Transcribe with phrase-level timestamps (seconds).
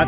[0.00, 0.06] Uh,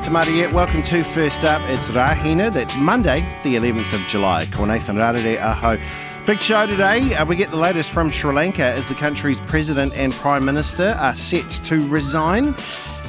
[0.54, 1.60] welcome to First Up.
[1.69, 2.50] It's Rahina.
[2.50, 4.46] That's Monday, the 11th of July.
[4.46, 5.76] Ko Nathan Rarere Aho.
[6.24, 7.12] Big show today.
[7.14, 10.96] Uh, we get the latest from Sri Lanka as the country's president and prime minister
[10.99, 12.53] are set to resign.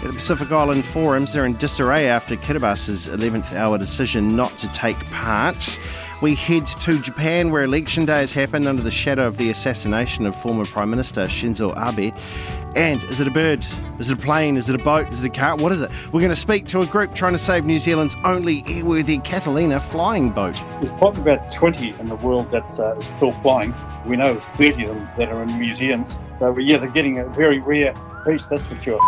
[0.04, 4.98] The Pacific Island Forums, they're in disarray after Kiribati's 11th hour decision not to take
[5.06, 5.80] part.
[6.22, 10.26] We head to Japan, where election day has happened under the shadow of the assassination
[10.26, 12.14] of former Prime Minister Shinzo Abe.
[12.76, 13.66] And is it a bird?
[14.00, 14.58] Is it a plane?
[14.58, 15.10] Is it a boat?
[15.12, 15.56] Is it a car?
[15.56, 15.92] What is it?
[16.12, 19.80] We're going to speak to a group trying to save New Zealand's only airworthy Catalina
[19.80, 20.56] flying boat.
[20.82, 23.76] There's probably about 20 in the world that uh, is still flying.
[24.08, 26.12] We know 30 of them that are in museums.
[26.40, 27.94] So, yeah, they're getting a very rare
[28.26, 29.00] piece, that's for sure.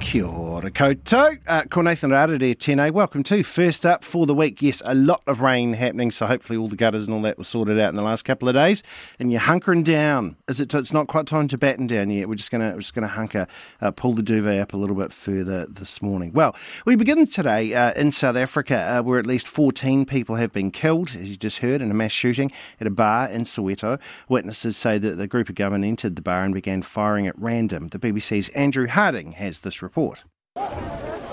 [0.00, 1.38] Kia ora koutou.
[1.46, 2.90] Uh, ko Nathan there, tēnei.
[2.90, 4.60] Welcome to First Up for the week.
[4.62, 7.44] Yes, a lot of rain happening, so hopefully all the gutters and all that were
[7.44, 8.82] sorted out in the last couple of days.
[9.18, 10.36] And you're hunkering down.
[10.48, 10.74] Is it?
[10.74, 12.28] It's not quite time to batten down yet.
[12.28, 13.46] We're just gonna we're just gonna hunker,
[13.80, 16.32] uh, pull the duvet up a little bit further this morning.
[16.32, 16.54] Well,
[16.84, 20.70] we begin today uh, in South Africa, uh, where at least 14 people have been
[20.70, 23.98] killed, as you just heard, in a mass shooting at a bar in Soweto.
[24.28, 27.88] Witnesses say that the group of gunmen entered the bar and began firing at random.
[27.88, 30.24] The BBC's Andrew Harding has this report.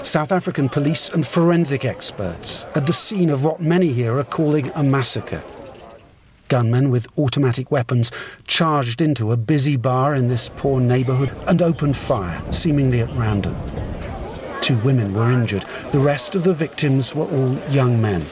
[0.08, 4.70] South African police and forensic experts at the scene of what many here are calling
[4.70, 5.44] a massacre.
[6.48, 8.10] Gunmen with automatic weapons
[8.46, 13.54] charged into a busy bar in this poor neighbourhood and opened fire, seemingly at random.
[14.62, 15.66] Two women were injured.
[15.92, 18.26] The rest of the victims were all young men.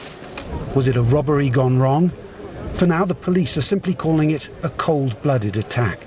[0.74, 2.10] Was it a robbery gone wrong?
[2.72, 6.06] For now, the police are simply calling it a cold blooded attack.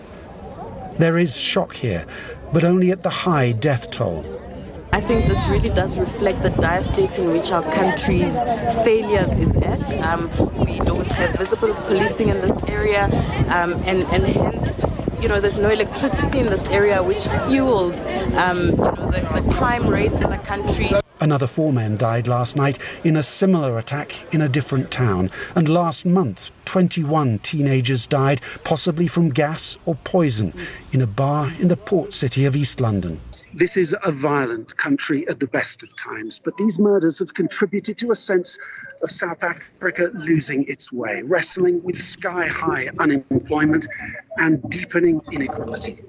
[0.97, 2.07] There is shock here,
[2.51, 4.38] but only at the high death toll.
[4.91, 8.35] I think this really does reflect the dire state in which our country's
[8.83, 9.93] failures is at.
[9.99, 10.29] Um,
[10.65, 13.05] we don't have visible policing in this area,
[13.49, 14.81] um, and, and hence,
[15.21, 18.03] you know, there's no electricity in this area, which fuels,
[18.35, 20.89] um, you know, the, the crime rates in the country.
[21.21, 25.29] Another four men died last night in a similar attack in a different town.
[25.53, 30.53] And last month, 21 teenagers died, possibly from gas or poison,
[30.93, 33.19] in a bar in the port city of East London.
[33.59, 37.97] This is a violent country at the best of times, but these murders have contributed
[37.97, 38.57] to a sense
[39.03, 43.85] of South Africa losing its way, wrestling with sky high unemployment
[44.37, 46.01] and deepening inequality.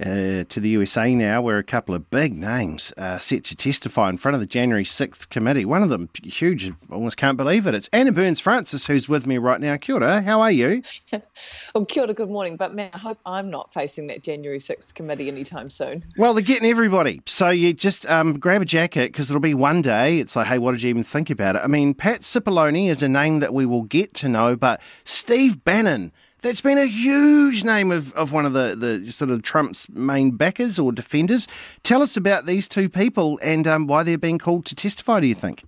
[0.00, 4.08] Uh, to the USA now, where a couple of big names are set to testify
[4.08, 5.64] in front of the January 6th committee.
[5.64, 7.74] One of them, huge, almost can't believe it.
[7.74, 9.76] It's Anna Burns Francis who's with me right now.
[9.76, 10.84] Kia ora, how are you?
[11.74, 12.56] well, kia ora, good morning.
[12.56, 16.04] But man, I hope I'm not facing that January 6th committee anytime soon.
[16.16, 17.20] Well, they're getting everybody.
[17.26, 20.20] So you just um, grab a jacket because it'll be one day.
[20.20, 21.62] It's like, hey, what did you even think about it?
[21.64, 25.64] I mean, Pat Cipollone is a name that we will get to know, but Steve
[25.64, 26.12] Bannon
[26.42, 30.32] that's been a huge name of, of one of the, the sort of Trump's main
[30.32, 31.48] backers or defenders.
[31.82, 35.26] Tell us about these two people and um, why they're being called to testify, do
[35.26, 35.64] you think?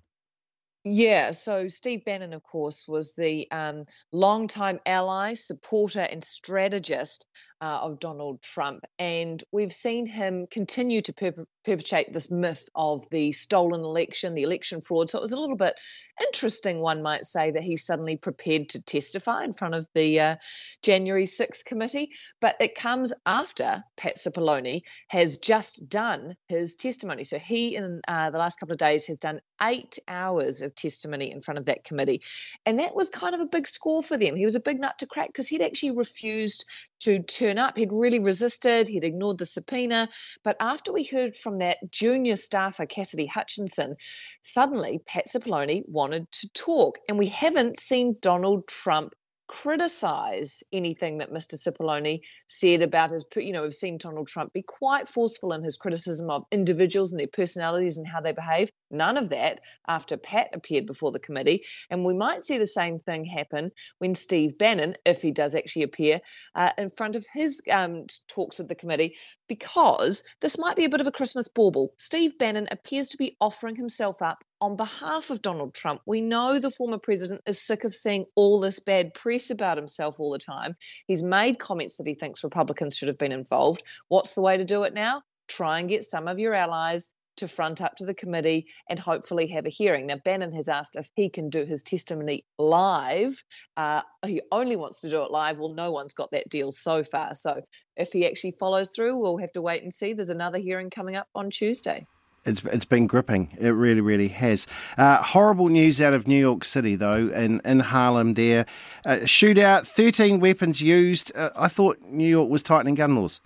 [0.82, 7.26] Yeah, so Steve Bannon, of course, was the um, longtime ally, supporter, and strategist
[7.60, 8.84] uh, of Donald Trump.
[8.98, 14.42] And we've seen him continue to per- perpetrate this myth of the stolen election, the
[14.42, 15.10] election fraud.
[15.10, 15.74] So it was a little bit
[16.20, 20.36] interesting, one might say, that he suddenly prepared to testify in front of the uh,
[20.82, 22.10] January 6th committee.
[22.40, 27.24] But it comes after Pat Cipollone has just done his testimony.
[27.24, 31.30] So he, in uh, the last couple of days, has done eight hours of testimony
[31.30, 32.22] in front of that committee.
[32.64, 34.36] And that was kind of a big score for them.
[34.36, 36.64] He was a big nut to crack because he'd actually refused
[37.00, 37.76] to turn up.
[37.76, 40.08] He'd really resisted, he'd ignored the subpoena.
[40.42, 43.96] But after we heard from that junior staffer, Cassidy Hutchinson,
[44.42, 46.98] suddenly Pat Cipollone wanted to talk.
[47.08, 49.14] And we haven't seen Donald Trump
[49.50, 51.54] criticize anything that Mr.
[51.54, 55.76] Cipollone said about his, you know, we've seen Donald Trump be quite forceful in his
[55.76, 58.70] criticism of individuals and their personalities and how they behave.
[58.90, 61.64] None of that after Pat appeared before the committee.
[61.90, 65.82] And we might see the same thing happen when Steve Bannon, if he does actually
[65.82, 66.20] appear,
[66.54, 69.16] uh, in front of his um, talks with the committee,
[69.48, 71.92] because this might be a bit of a Christmas bauble.
[71.98, 76.02] Steve Bannon appears to be offering himself up on behalf of Donald Trump.
[76.06, 80.20] We know the former president is sick of seeing all this bad press about himself
[80.20, 80.76] all the time.
[81.06, 83.82] He's made comments that he thinks Republicans should have been involved.
[84.08, 85.22] What's the way to do it now?
[85.48, 89.46] Try and get some of your allies to front up to the committee and hopefully
[89.48, 90.06] have a hearing.
[90.06, 93.42] Now, Bannon has asked if he can do his testimony live.
[93.76, 95.58] Uh, he only wants to do it live.
[95.58, 97.34] Well, no one's got that deal so far.
[97.34, 97.62] So
[97.96, 100.12] if he actually follows through, we'll have to wait and see.
[100.12, 102.06] There's another hearing coming up on Tuesday.
[102.44, 103.54] It's it's been gripping.
[103.60, 104.66] It really, really has.
[104.96, 108.64] Uh, horrible news out of New York City, though, in, in Harlem there.
[109.04, 111.36] Uh, shootout, 13 weapons used.
[111.36, 113.40] Uh, I thought New York was tightening gun laws.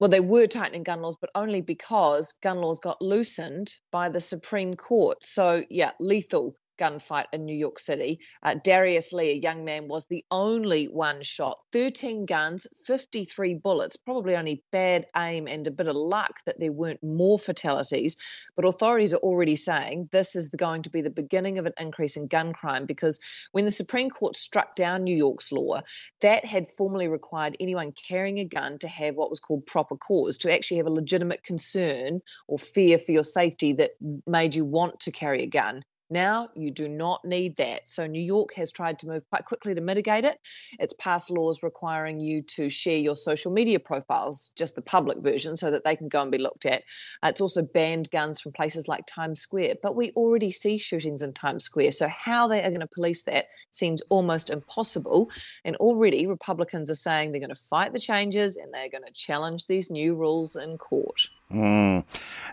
[0.00, 4.20] Well, they were tightening gun laws, but only because gun laws got loosened by the
[4.20, 5.24] Supreme Court.
[5.24, 8.20] So, yeah, lethal gunfight in New York City.
[8.42, 11.58] Uh, Darius Lee, a young man, was the only one shot.
[11.72, 16.72] 13 guns, 53 bullets, probably only bad aim and a bit of luck that there
[16.72, 18.16] weren't more fatalities.
[18.56, 22.16] But authorities are already saying this is going to be the beginning of an increase
[22.16, 23.20] in gun crime because
[23.52, 25.82] when the Supreme Court struck down New York's law,
[26.20, 30.38] that had formally required anyone carrying a gun to have what was called proper cause,
[30.38, 33.92] to actually have a legitimate concern or fear for your safety that
[34.26, 35.84] made you want to carry a gun.
[36.10, 37.86] Now you do not need that.
[37.86, 40.38] So New York has tried to move quite quickly to mitigate it.
[40.78, 45.54] It's passed laws requiring you to share your social media profiles, just the public version,
[45.54, 46.82] so that they can go and be looked at.
[47.22, 49.76] It's also banned guns from places like Times Square.
[49.82, 51.92] But we already see shootings in Times Square.
[51.92, 55.30] So how they are going to police that seems almost impossible.
[55.64, 59.12] And already Republicans are saying they're going to fight the changes and they're going to
[59.12, 61.28] challenge these new rules in court.
[61.52, 62.04] Mm.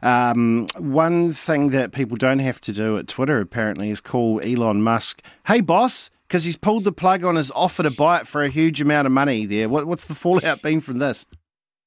[0.02, 4.82] Um, one thing that people don't have to do at Twitter apparently is call Elon
[4.82, 8.44] Musk, "Hey boss," because he's pulled the plug on his offer to buy it for
[8.44, 9.46] a huge amount of money.
[9.46, 11.26] There, what, what's the fallout been from this?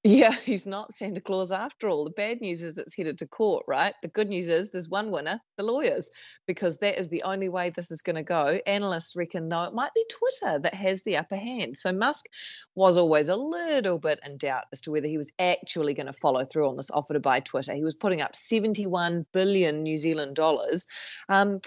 [0.08, 2.04] Yeah, he's not Santa Claus after all.
[2.04, 3.92] The bad news is it's headed to court, right?
[4.00, 6.10] The good news is there's one winner, the lawyers,
[6.46, 8.58] because that is the only way this is going to go.
[8.66, 11.76] Analysts reckon, though, it might be Twitter that has the upper hand.
[11.76, 12.24] So Musk
[12.74, 16.14] was always a little bit in doubt as to whether he was actually going to
[16.14, 17.74] follow through on this offer to buy Twitter.
[17.74, 20.86] He was putting up 71 billion New Zealand dollars.
[21.28, 21.60] Um,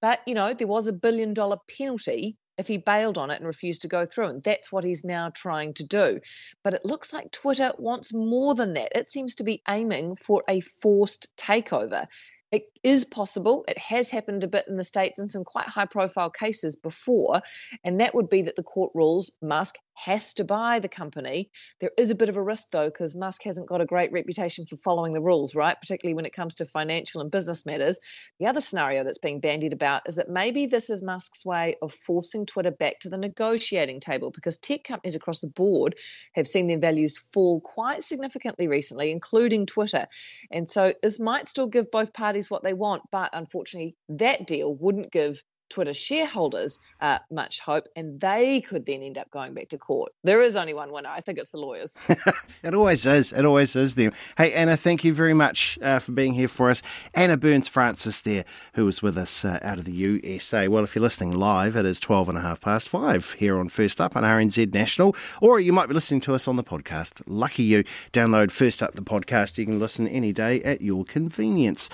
[0.00, 3.46] but, you know, there was a billion dollar penalty if he bailed on it and
[3.46, 4.26] refused to go through.
[4.26, 6.20] And that's what he's now trying to do.
[6.62, 8.98] But it looks like Twitter wants more than that.
[8.98, 12.06] It seems to be aiming for a forced takeover.
[12.50, 13.64] It is possible.
[13.68, 17.42] It has happened a bit in the States in some quite high profile cases before.
[17.84, 21.50] And that would be that the court rules Musk has to buy the company.
[21.80, 24.64] There is a bit of a risk, though, because Musk hasn't got a great reputation
[24.64, 25.78] for following the rules, right?
[25.78, 27.98] Particularly when it comes to financial and business matters.
[28.38, 31.92] The other scenario that's being bandied about is that maybe this is Musk's way of
[31.92, 35.96] forcing Twitter back to the negotiating table because tech companies across the board
[36.34, 40.06] have seen their values fall quite significantly recently, including Twitter.
[40.52, 44.74] And so this might still give both parties what they want, but unfortunately, that deal
[44.74, 49.68] wouldn't give Twitter shareholders uh, much hope, and they could then end up going back
[49.70, 50.12] to court.
[50.24, 51.10] There is only one winner.
[51.10, 51.96] I think it's the lawyers.
[52.62, 53.32] it always is.
[53.32, 54.12] It always is them.
[54.36, 56.82] Hey, Anna, thank you very much uh, for being here for us.
[57.14, 58.44] Anna Burns Francis there,
[58.74, 60.68] who was with us uh, out of the USA.
[60.68, 63.68] Well, if you're listening live, it is 12 and a half past five here on
[63.68, 67.22] First Up on RNZ National, or you might be listening to us on the podcast.
[67.26, 67.84] Lucky you.
[68.12, 69.58] Download First Up the podcast.
[69.58, 71.88] You can listen any day at your convenience.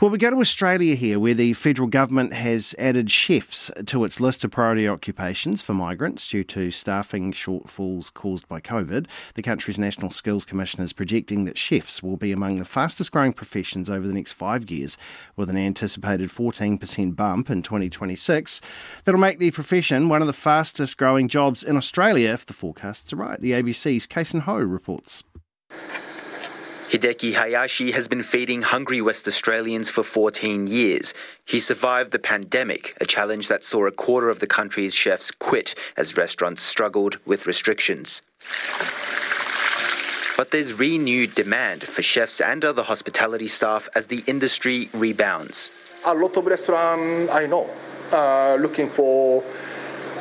[0.00, 4.04] Well, we go to Australia here, where the federal government has added added chefs to
[4.04, 9.06] its list of priority occupations for migrants due to staffing shortfalls caused by COVID.
[9.34, 13.32] The country's National Skills Commission is projecting that chefs will be among the fastest growing
[13.32, 14.98] professions over the next five years,
[15.36, 18.60] with an anticipated 14% bump in 2026.
[19.04, 23.12] That'll make the profession one of the fastest growing jobs in Australia if the forecasts
[23.12, 23.40] are right.
[23.40, 25.22] The ABC's Kason Ho reports.
[26.90, 31.14] Hideki Hayashi has been feeding hungry West Australians for 14 years.
[31.44, 35.74] He survived the pandemic, a challenge that saw a quarter of the country's chefs quit
[35.96, 38.22] as restaurants struggled with restrictions.
[40.36, 45.72] But there's renewed demand for chefs and other hospitality staff as the industry rebounds.
[46.04, 47.68] A lot of restaurants I know
[48.12, 49.42] are looking for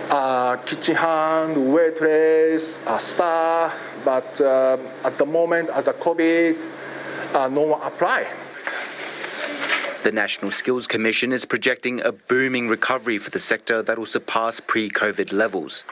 [0.09, 6.69] uh, kitchen hand, waitress, uh, staff, but uh, at the moment, as a COVID,
[7.33, 8.27] uh, no one apply.
[10.03, 14.59] The National Skills Commission is projecting a booming recovery for the sector that will surpass
[14.59, 15.83] pre COVID levels.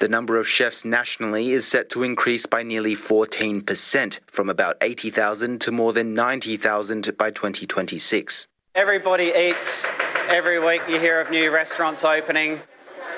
[0.00, 5.60] The number of chefs nationally is set to increase by nearly 14%, from about 80,000
[5.60, 8.48] to more than 90,000 by 2026.
[8.80, 9.92] Everybody eats.
[10.30, 12.60] Every week you hear of new restaurants opening.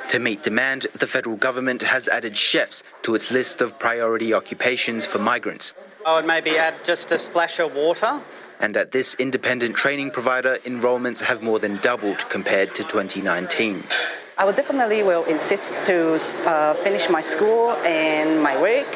[0.09, 5.07] To meet demand, the federal government has added chefs to its list of priority occupations
[5.07, 5.73] for migrants.
[6.05, 8.21] I would maybe add just a splash of water.
[8.59, 13.85] And at this independent training provider, enrolments have more than doubled compared to 2019.
[14.39, 16.19] I would definitely will insist to
[16.51, 18.93] uh, finish my school and my work,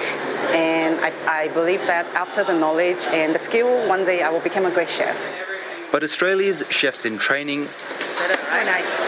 [0.51, 1.13] and I,
[1.45, 4.73] I believe that after the knowledge and the skill, one day I will become a
[4.73, 5.46] great chef.
[5.93, 7.65] But Australia's chefs in training.
[7.65, 9.07] Very nice.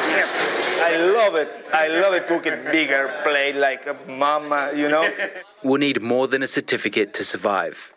[0.80, 1.50] I love it.
[1.72, 5.10] I love it cooking bigger plate like a mama, you know.
[5.62, 7.92] will need more than a certificate to survive.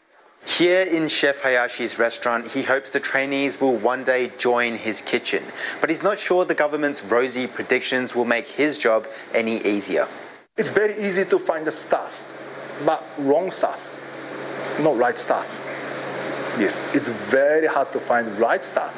[0.46, 5.44] Here in Chef Hayashi's restaurant, he hopes the trainees will one day join his kitchen,
[5.80, 10.08] but he's not sure the government's rosy predictions will make his job any easier.
[10.58, 12.24] It's very easy to find the staff,
[12.84, 13.92] but wrong staff,
[14.80, 15.61] not right staff.
[16.60, 18.94] Yes, it's very hard to find the right staff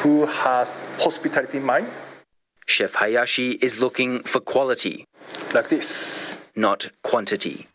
[0.00, 1.88] who has hospitality in mind.
[2.66, 5.04] Chef Hayashi is looking for quality.
[5.52, 6.40] Like this.
[6.54, 7.68] Not quantity.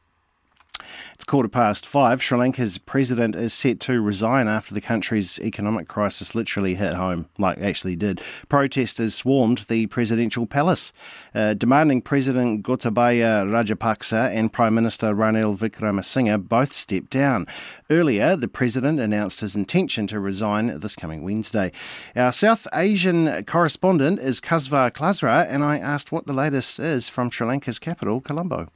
[1.22, 2.24] It's quarter past five.
[2.24, 7.28] Sri Lanka's president is set to resign after the country's economic crisis literally hit home,
[7.38, 8.20] like actually did.
[8.50, 10.92] Protesters swarmed the presidential palace,
[11.36, 17.46] uh, demanding President Gotabaya Rajapaksa and Prime Minister Ranil Wickremesinghe both step down.
[17.92, 21.72] Earlier, the president announced his intention to resign this coming Wednesday.
[22.16, 27.30] Our South Asian correspondent is Kaswar Klasra, and I asked what the latest is from
[27.30, 28.70] Sri Lanka's capital, Colombo.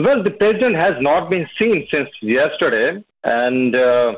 [0.00, 4.14] Well, the president has not been seen since yesterday, and uh,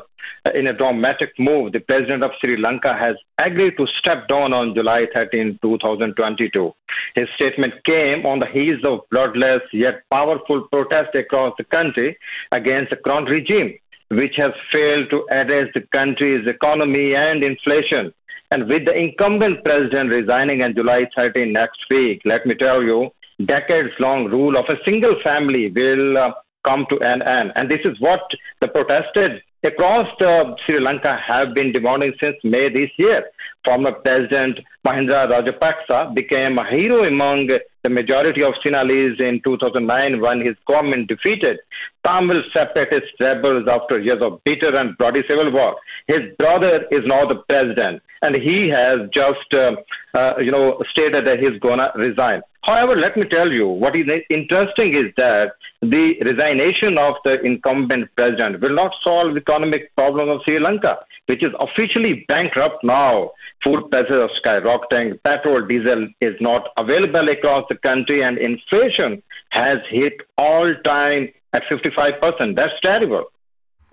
[0.53, 4.75] in a dramatic move, the president of Sri Lanka has agreed to step down on
[4.75, 6.71] July 13, 2022.
[7.15, 12.15] His statement came on the heels of bloodless yet powerful protests across the country
[12.51, 13.73] against the current regime,
[14.09, 18.13] which has failed to address the country's economy and inflation.
[18.51, 23.09] And with the incumbent president resigning on July 13 next week, let me tell you,
[23.45, 26.31] decades long rule of a single family will uh,
[26.63, 27.51] come to an end.
[27.55, 28.21] And this is what
[28.59, 33.25] the protesters across uh, Sri Lanka have been demanding since May this year.
[33.65, 37.49] Former President Mahinda Rajapaksa became a hero among
[37.83, 41.59] the majority of Sinhalese in 2009 when his government defeated
[42.03, 45.75] Tamil separatist rebels after years of bitter and bloody civil war.
[46.07, 49.75] His brother is now the president, and he has just, uh,
[50.17, 52.41] uh, you know, stated that he's gonna resign.
[52.63, 58.09] However, let me tell you, what is interesting is that the resignation of the incumbent
[58.15, 63.31] president will not solve the economic problem of Sri Lanka, which is officially bankrupt now.
[63.63, 64.29] Food prices are
[64.71, 71.29] skyrocketing, petrol, diesel is not available across the country, and inflation has hit all time
[71.53, 72.55] at 55%.
[72.55, 73.25] That's terrible.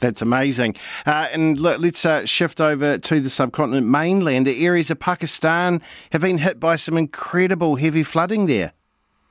[0.01, 0.77] That's amazing.
[1.07, 4.47] Uh, and look, let's uh, shift over to the subcontinent mainland.
[4.47, 5.83] The areas of Pakistan
[6.13, 8.73] have been hit by some incredible heavy flooding there.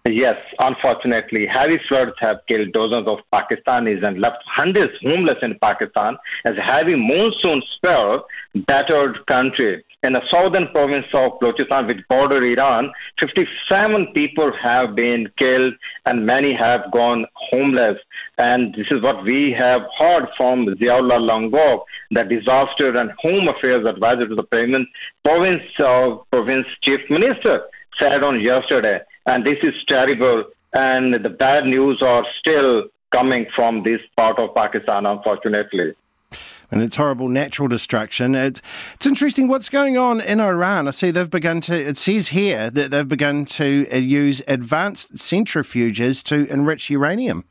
[0.10, 6.16] Yes, unfortunately, heavy floods have killed dozens of Pakistanis and left hundreds homeless in Pakistan
[6.46, 8.26] as heavy monsoon spell
[8.68, 9.84] battered country.
[10.04, 15.74] In the southern province of Balochistan, which border Iran, 57 people have been killed
[16.06, 17.98] and many have gone homeless.
[18.38, 23.86] And this is what we have heard from Ziaullah Langove, the disaster and home affairs
[23.86, 24.88] advisor to the province,
[25.26, 25.64] province
[26.32, 27.64] province chief minister,
[28.00, 30.46] said on yesterday and this is terrible.
[30.74, 35.94] And the bad news are still coming from this part of Pakistan, unfortunately.
[36.70, 38.36] And it's horrible natural destruction.
[38.36, 38.62] It,
[38.96, 40.88] it's interesting what's going on in Iran.
[40.88, 45.16] I see they've begun to, it says here that they've begun to uh, use advanced
[45.16, 47.46] centrifuges to enrich uranium.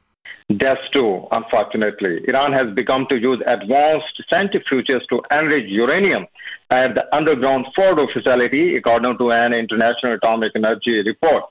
[0.48, 2.20] That's true, unfortunately.
[2.28, 6.26] Iran has begun to use advanced centrifuges to enrich uranium
[6.70, 11.44] at the underground Fordow facility, according to an International Atomic Energy report.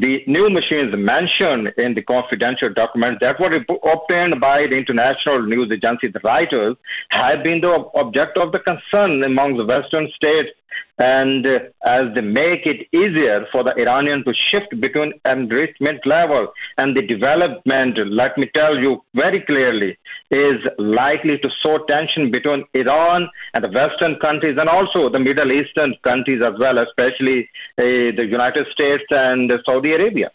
[0.00, 5.70] The new machines mentioned in the confidential documents that were obtained by the international news
[5.70, 6.76] agency, the Reuters,
[7.10, 10.50] have been the object of the concern among the Western states
[10.98, 16.48] and uh, as they make it easier for the Iranian to shift between enrichment level
[16.78, 19.98] and the development, let me tell you very clearly,
[20.30, 25.50] is likely to sow tension between Iran and the Western countries and also the Middle
[25.50, 27.82] Eastern countries as well, especially uh,
[28.16, 30.30] the United States and Saudi Arabia.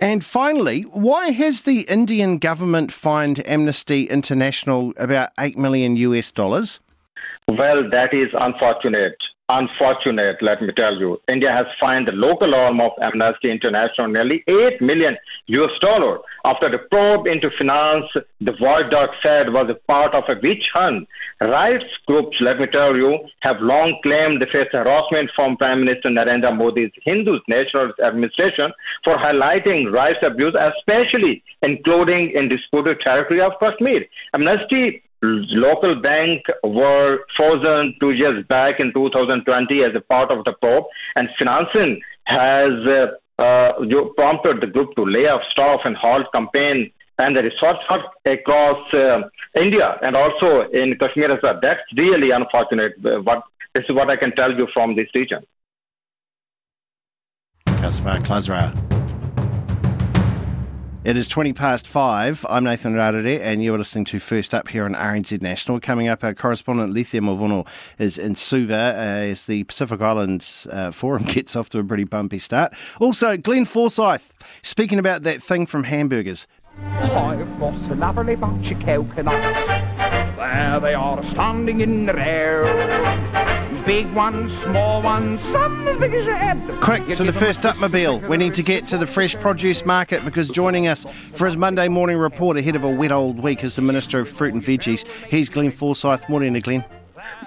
[0.00, 6.80] And finally, why has the Indian government fined Amnesty International about 8 million US dollars?
[7.48, 9.16] Well, that is unfortunate
[9.48, 11.20] unfortunate, let me tell you.
[11.28, 16.70] India has fined the local arm of Amnesty International nearly 8 million US dollar after
[16.70, 18.04] the probe into finance
[18.40, 21.08] the Watchdog said was a part of a witch hunt.
[21.40, 26.10] Rights groups, let me tell you, have long claimed they face harassment from Prime Minister
[26.10, 28.72] Narendra Modi's Hindu National Administration
[29.04, 34.04] for highlighting rights abuse, especially including in disputed territory of Kashmir.
[34.34, 40.52] Amnesty local bank were frozen two years back in 2020 as a part of the
[40.52, 40.84] probe,
[41.16, 43.72] and financing has uh, uh,
[44.16, 47.76] prompted the group to lay off staff and halt campaign and the research
[48.26, 49.22] across uh,
[49.60, 51.58] India and also in Kashmir as well.
[51.60, 52.94] That's really unfortunate.
[53.04, 53.42] Uh, what,
[53.74, 55.42] this is what I can tell you from this region.
[57.66, 58.97] Kaswar Klasra.
[61.04, 62.44] It is 20 past five.
[62.50, 65.78] I'm Nathan Rarere, and you're listening to First Up here on RNZ National.
[65.78, 67.68] Coming up, our correspondent Lice Movono
[68.00, 72.02] is in Suva uh, as the Pacific Islands uh, Forum gets off to a pretty
[72.02, 72.74] bumpy start.
[72.98, 76.48] Also, Glenn Forsyth speaking about that thing from hamburgers.
[76.82, 80.36] I've got a lovely bunch of coconuts.
[80.36, 83.27] There they are standing in the air.
[83.88, 86.60] Big ones, small ones, some as big as your head.
[86.82, 88.28] Quick to the first upmobile.
[88.28, 91.88] We need to get to the fresh produce market because joining us for his Monday
[91.88, 95.08] morning report ahead of a wet old week is the Minister of Fruit and Veggies.
[95.28, 96.28] He's Glenn Forsyth.
[96.28, 96.84] Morning, Glenn.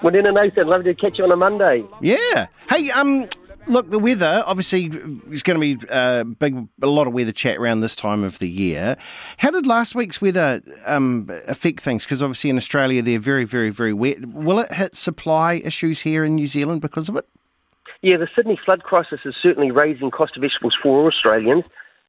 [0.02, 0.66] Morning, Nathan.
[0.66, 1.84] Lovely to catch you on a Monday.
[2.02, 2.48] Yeah.
[2.68, 3.28] Hey, um,
[3.68, 4.86] look, the weather obviously
[5.30, 8.40] is going to be uh, big, a lot of weather chat around this time of
[8.40, 8.98] the year.
[9.38, 12.06] How did last week's weather um, affect things?
[12.06, 14.26] Because obviously in Australia they're very, very, very wet.
[14.26, 17.28] Will it hit supply issues here in New Zealand because of it?
[18.02, 21.64] Yeah, the Sydney flood crisis is certainly raising cost of vegetables for Australians.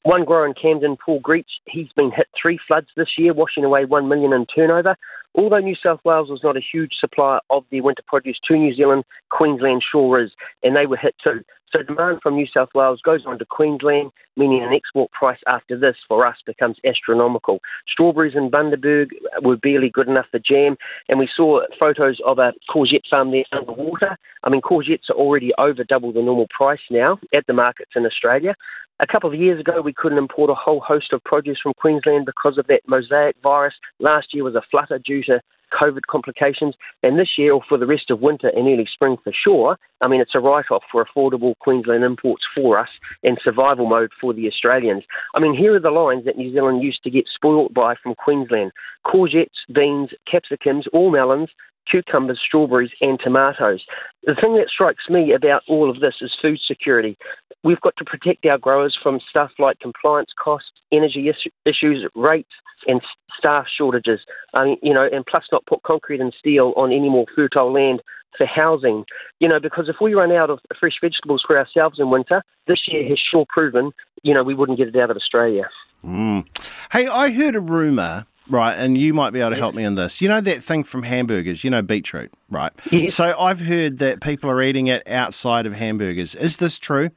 [0.04, 3.84] One grower in Camden, Paul Greach, he's been hit three floods this year, washing away
[3.84, 4.96] one million in turnover.
[5.34, 8.74] Although New South Wales was not a huge supplier of their winter produce to New
[8.74, 11.42] Zealand, Queensland sure is, and they were hit too.
[11.74, 15.78] So demand from New South Wales goes on to Queensland, meaning an export price after
[15.78, 17.60] this for us becomes astronomical.
[17.88, 19.08] Strawberries in Bundaberg
[19.40, 20.76] were barely good enough for jam,
[21.08, 24.18] and we saw photos of a courgette farm there underwater.
[24.44, 28.04] I mean, courgettes are already over double the normal price now at the markets in
[28.04, 28.54] Australia.
[29.02, 32.24] A couple of years ago, we couldn't import a whole host of produce from Queensland
[32.24, 33.74] because of that mosaic virus.
[33.98, 35.40] Last year was a flutter due to
[35.72, 36.76] COVID complications.
[37.02, 40.06] And this year, or for the rest of winter and early spring for sure, I
[40.06, 42.90] mean, it's a write off for affordable Queensland imports for us
[43.24, 45.02] and survival mode for the Australians.
[45.36, 48.14] I mean, here are the lines that New Zealand used to get spoilt by from
[48.14, 48.70] Queensland
[49.04, 51.48] courgettes, beans, capsicums, all melons,
[51.90, 53.84] cucumbers, strawberries, and tomatoes.
[54.24, 57.16] The thing that strikes me about all of this is food security.
[57.64, 61.32] We've got to protect our growers from stuff like compliance costs, energy
[61.64, 62.50] issues, rates,
[62.86, 63.00] and
[63.38, 64.20] staff shortages.
[64.58, 68.02] Mean, you know, and plus not put concrete and steel on any more fertile land
[68.36, 69.04] for housing.
[69.40, 72.80] You know, because if we run out of fresh vegetables for ourselves in winter, this
[72.88, 75.68] year has sure proven, you know, we wouldn't get it out of Australia.
[76.04, 76.46] Mm.
[76.90, 79.94] Hey, I heard a rumour Right, and you might be able to help me on
[79.94, 80.20] this.
[80.20, 82.72] You know that thing from hamburgers, you know beetroot, right?
[82.90, 83.14] Yes.
[83.14, 86.34] So I've heard that people are eating it outside of hamburgers.
[86.34, 87.10] Is this true?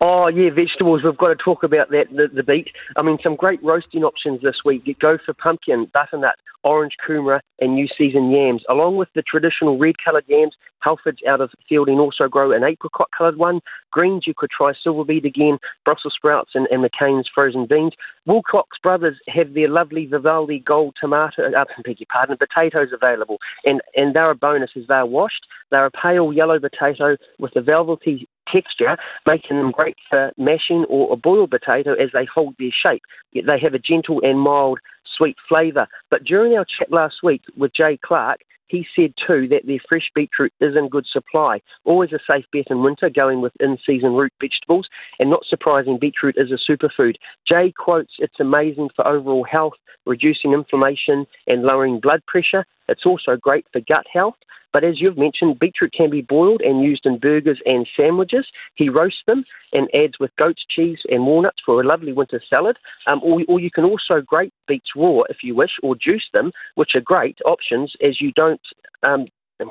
[0.00, 1.02] Oh yeah, vegetables.
[1.04, 2.08] We've got to talk about that.
[2.10, 2.68] The, the beet.
[2.96, 4.82] I mean, some great roasting options this week.
[4.84, 9.78] You go for pumpkin, butternut, orange kumara, and new season yams, along with the traditional
[9.78, 10.54] red coloured yams.
[10.84, 13.60] Halfords out of Feilding also grow an apricot coloured one.
[13.90, 17.92] Greens, you could try silver beet again, Brussels sprouts, and, and McCain's frozen beans.
[18.24, 23.82] Wilcox Brothers have their lovely Vivaldi gold tomato, uh, beg your pardon, potatoes available, and
[23.94, 25.46] and they're a bonus as they're washed.
[25.70, 31.12] They're a pale yellow potato with a velvety texture, making them great for mashing or
[31.12, 33.02] a boiled potato as they hold their shape.
[33.34, 34.78] They have a gentle and mild
[35.16, 35.86] sweet flavour.
[36.10, 40.08] But during our chat last week with Jay Clark, he said too that their fresh
[40.14, 41.60] beetroot is in good supply.
[41.84, 44.88] Always a safe bet in winter, going with in season root vegetables.
[45.18, 47.16] And not surprising, beetroot is a superfood.
[47.48, 49.74] Jay quotes it's amazing for overall health,
[50.06, 52.64] reducing inflammation and lowering blood pressure.
[52.88, 54.36] It's also great for gut health.
[54.72, 58.46] But as you've mentioned, beetroot can be boiled and used in burgers and sandwiches.
[58.74, 62.76] He roasts them and adds with goat's cheese and walnuts for a lovely winter salad.
[63.06, 66.52] Um, or, or you can also grate beets raw if you wish, or juice them,
[66.74, 68.59] which are great options as you don't
[69.06, 69.26] um,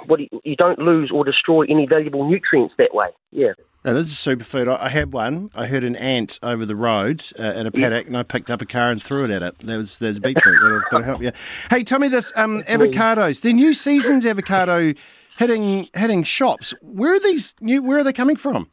[0.06, 3.08] what you, you don't lose or destroy any valuable nutrients that way.
[3.32, 3.54] Yeah.
[3.84, 4.68] That is a superfood.
[4.68, 5.52] I had one.
[5.56, 8.62] I heard an ant over the road uh, in a paddock, and I picked up
[8.62, 9.60] a car and threw it at it.
[9.60, 10.60] There was there's beetroot.
[10.62, 11.32] That'll, that'll help you.
[11.70, 13.42] Hey, tell me this: um, avocados.
[13.42, 14.94] The new season's avocado
[15.38, 16.74] hitting hitting shops.
[16.82, 17.82] Where are these new?
[17.82, 18.70] Where are they coming from?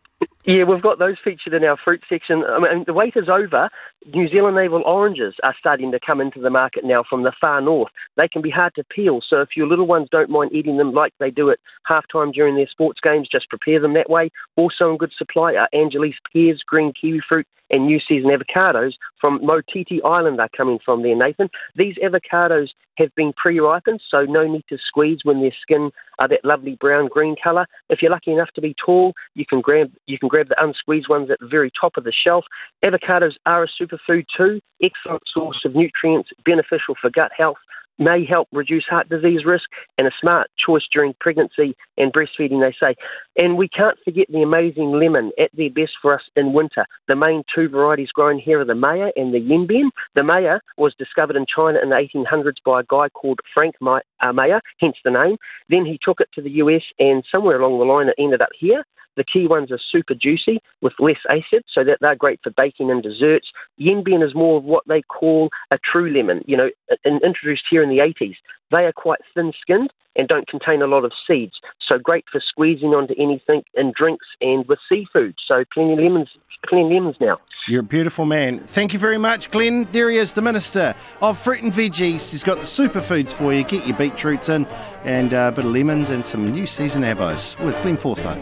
[0.46, 2.44] Yeah, we've got those featured in our fruit section.
[2.44, 3.68] I mean, the wait is over.
[4.14, 7.61] New Zealand navel oranges are starting to come into the market now from the far
[7.61, 7.90] north.
[8.16, 10.92] They can be hard to peel, so if your little ones don't mind eating them
[10.92, 11.59] like they do at
[11.90, 14.30] halftime during their sports games, just prepare them that way.
[14.54, 19.40] Also in good supply are Angelys pears, green kiwi fruit, and new season avocados from
[19.40, 21.50] Motiti Island are coming from there, Nathan.
[21.74, 26.44] These avocados have been pre-ripened, so no need to squeeze when their skin are that
[26.44, 27.66] lovely brown green colour.
[27.90, 31.09] If you're lucky enough to be tall, you can grab you can grab the unsqueezed
[31.09, 32.44] ones at the very top of the shelf.
[32.85, 37.59] Avocados are a superfood too, excellent source of nutrients, beneficial for gut health
[37.99, 39.68] may help reduce heart disease risk
[39.99, 42.94] and a smart choice during pregnancy and breastfeeding, they say.
[43.38, 46.87] And we can't forget the amazing lemon at their best for us in winter.
[47.09, 49.90] The main two varieties grown here are the Meyer and the Yen Ben.
[50.14, 54.33] The Meyer was discovered in China in the 1800s by a guy called Frank uh,
[54.33, 55.37] Meyer, hence the name.
[55.68, 58.51] Then he took it to the US and somewhere along the line it ended up
[58.59, 58.85] here.
[59.16, 62.90] The key ones are super juicy with less acid, so that they're great for baking
[62.90, 63.48] and desserts.
[63.76, 66.70] Yen Ben is more of what they call a true lemon, you know,
[67.05, 68.37] introduced here in the 80s.
[68.70, 71.52] They are quite thin skinned and don't contain a lot of seeds,
[71.87, 75.35] so great for squeezing onto anything in drinks and with seafood.
[75.46, 76.31] So plenty of lemons,
[76.66, 77.38] plenty of lemons now.
[77.68, 78.61] You're a beautiful man.
[78.61, 79.88] Thank you very much, Glenn.
[79.90, 82.31] There he is, the Minister of Fruit and Veggies.
[82.31, 83.64] He's got the superfoods for you.
[83.64, 84.66] Get your beetroots in
[85.05, 88.38] and uh, a bit of lemons and some new season avos with Glenn Forsyth.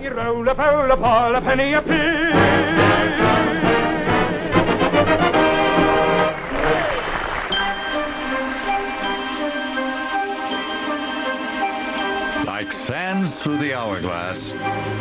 [12.85, 14.51] Sands through the hourglass,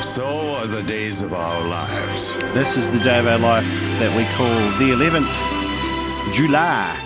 [0.02, 0.24] so
[0.58, 2.38] are the days of our lives.
[2.54, 3.68] This is the day of our life
[4.00, 6.98] that we call the 11th July.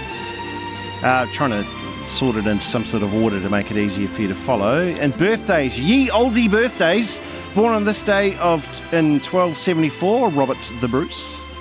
[1.04, 4.22] Uh, trying to sort it into some sort of order to make it easier for
[4.22, 4.82] you to follow.
[4.82, 7.20] And birthdays, ye oldie birthdays.
[7.56, 8.64] Born on this day of
[8.94, 11.52] in 1274, Robert the Bruce.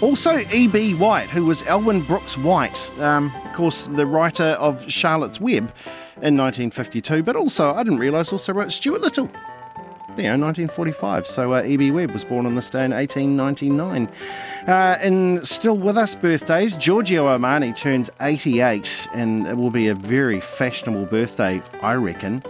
[0.00, 0.94] Also, E.B.
[0.94, 5.72] White, who was Elwyn Brooks White, um, of course, the writer of Charlotte's Web
[6.22, 9.30] in 1952, but also, I didn't realise, also wrote Stuart Little.
[10.16, 11.26] Know, 1945.
[11.26, 11.90] So uh, E.B.
[11.90, 14.08] Webb was born on this day in 1899.
[14.66, 19.94] Uh, and still with us birthdays, Giorgio Armani turns 88, and it will be a
[19.94, 22.42] very fashionable birthday, I reckon.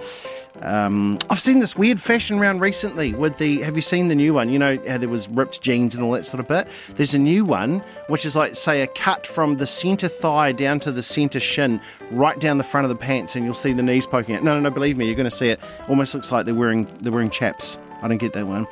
[0.63, 3.63] Um, I've seen this weird fashion round recently with the.
[3.63, 4.49] Have you seen the new one?
[4.49, 6.67] You know how there was ripped jeans and all that sort of bit.
[6.95, 10.81] There's a new one which is like say a cut from the centre thigh down
[10.81, 13.83] to the centre shin, right down the front of the pants, and you'll see the
[13.83, 14.43] knees poking out.
[14.43, 14.71] No, no, no.
[14.71, 15.61] Believe me, you're going to see it.
[15.89, 17.79] Almost looks like they're wearing they're wearing chaps.
[18.03, 18.67] I don't get that one.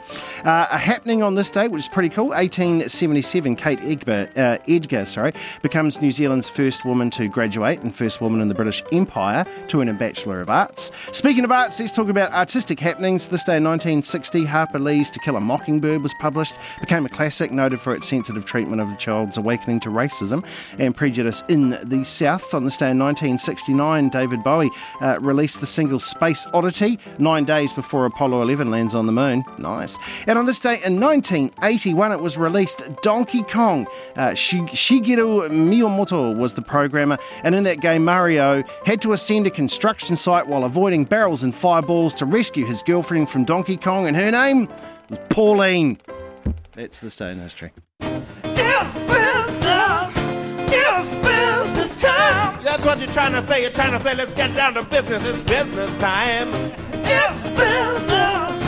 [0.44, 2.28] Uh, a happening on this day, which is pretty cool.
[2.28, 5.32] 1877, Kate Edger, uh, Edger, sorry,
[5.62, 9.80] becomes New Zealand's first woman to graduate and first woman in the British Empire to
[9.80, 10.90] earn a Bachelor of Arts.
[11.12, 13.28] Speaking of arts, let's talk about artistic happenings.
[13.28, 17.50] This day in 1960, Harper Lee's To Kill a Mockingbird was published, became a classic,
[17.50, 20.44] noted for its sensitive treatment of the child's awakening to racism
[20.78, 22.52] and prejudice in the South.
[22.54, 27.72] On this day in 1969, David Bowie uh, released the single Space Oddity, nine days
[27.72, 29.44] before Apollo 11 lands on the moon.
[29.58, 29.98] Nice.
[30.26, 33.86] And on this day in 1981, it was released Donkey Kong.
[34.16, 39.50] Uh, Shigeru Miyamoto was the programmer, and in that game, Mario had to ascend a
[39.50, 44.16] construction site while avoiding barrels and fireballs to rescue his girlfriend from Donkey Kong, and
[44.16, 44.68] her name
[45.08, 45.98] was Pauline.
[46.72, 47.70] That's this day in history.
[48.00, 50.16] It's business.
[50.76, 52.62] It's business time.
[52.64, 53.62] That's what you're trying to say.
[53.62, 55.24] You're trying to say, let's get down to business.
[55.24, 56.48] It's business time.
[57.04, 58.63] It's business.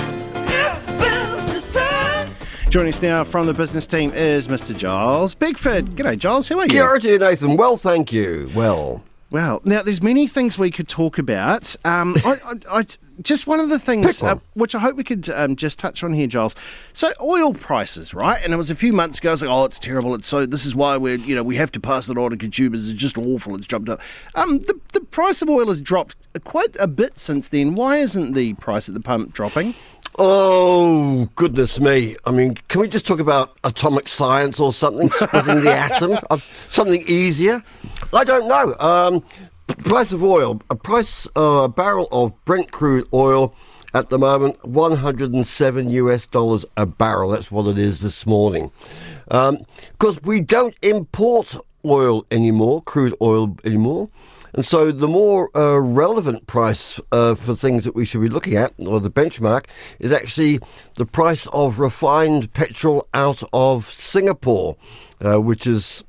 [2.76, 3.06] It's business time.
[3.06, 4.76] Joining us now from the business team is Mr.
[4.76, 5.86] Giles Beckford.
[5.96, 6.48] G'day, Giles.
[6.48, 6.68] How are you?
[6.68, 7.56] Kia to you, Nathan.
[7.56, 8.50] Well, thank you.
[8.54, 9.02] Well.
[9.30, 11.74] Well, now there's many things we could talk about.
[11.86, 12.86] Um, I, I, I,
[13.22, 16.12] just one of the things uh, which I hope we could um, just touch on
[16.12, 16.54] here, Giles.
[16.92, 18.42] So oil prices, right?
[18.44, 19.30] And it was a few months ago.
[19.30, 20.14] I was like, oh, it's terrible.
[20.14, 20.44] It's so.
[20.44, 22.90] This is why we're you know we have to pass it on to consumers.
[22.90, 23.56] It's just awful.
[23.56, 24.00] It's jumped up.
[24.34, 27.74] Um, the the price of oil has dropped quite a bit since then.
[27.74, 29.74] Why isn't the price at the pump dropping?
[30.18, 32.16] Oh, goodness me.
[32.24, 35.10] I mean, can we just talk about atomic science or something?
[35.10, 36.18] Splitting the atom?
[36.30, 36.38] Uh,
[36.70, 37.62] something easier?
[38.14, 38.74] I don't know.
[38.78, 39.22] Um,
[39.66, 40.62] price of oil.
[40.70, 43.54] A price, uh, a barrel of Brent crude oil
[43.92, 47.30] at the moment, 107 US dollars a barrel.
[47.30, 48.70] That's what it is this morning.
[49.26, 49.56] Because
[50.16, 54.08] um, we don't import oil anymore, crude oil anymore.
[54.56, 58.56] And so the more uh, relevant price uh, for things that we should be looking
[58.56, 59.66] at, or the benchmark,
[59.98, 60.60] is actually
[60.96, 64.76] the price of refined petrol out of Singapore,
[65.20, 66.02] uh, which is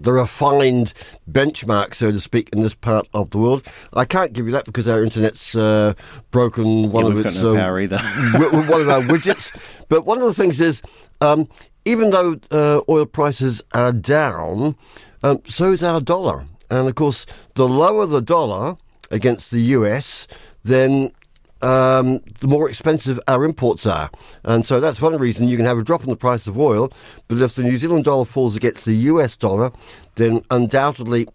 [0.00, 0.92] the refined
[1.30, 3.64] benchmark, so to speak, in this part of the world.
[3.92, 5.94] I can't give you that because our internet's uh,
[6.32, 7.98] broken one yeah, of its no power either.
[8.32, 9.56] one of our widgets.
[9.88, 10.82] But one of the things is,
[11.20, 11.48] um,
[11.84, 14.76] even though uh, oil prices are down,
[15.22, 16.44] um, so is our dollar.
[16.70, 18.76] And of course, the lower the dollar
[19.10, 20.26] against the US,
[20.62, 21.12] then
[21.62, 24.10] um, the more expensive our imports are.
[24.44, 26.92] And so that's one reason you can have a drop in the price of oil.
[27.26, 29.72] But if the New Zealand dollar falls against the US dollar,
[30.16, 31.28] then undoubtedly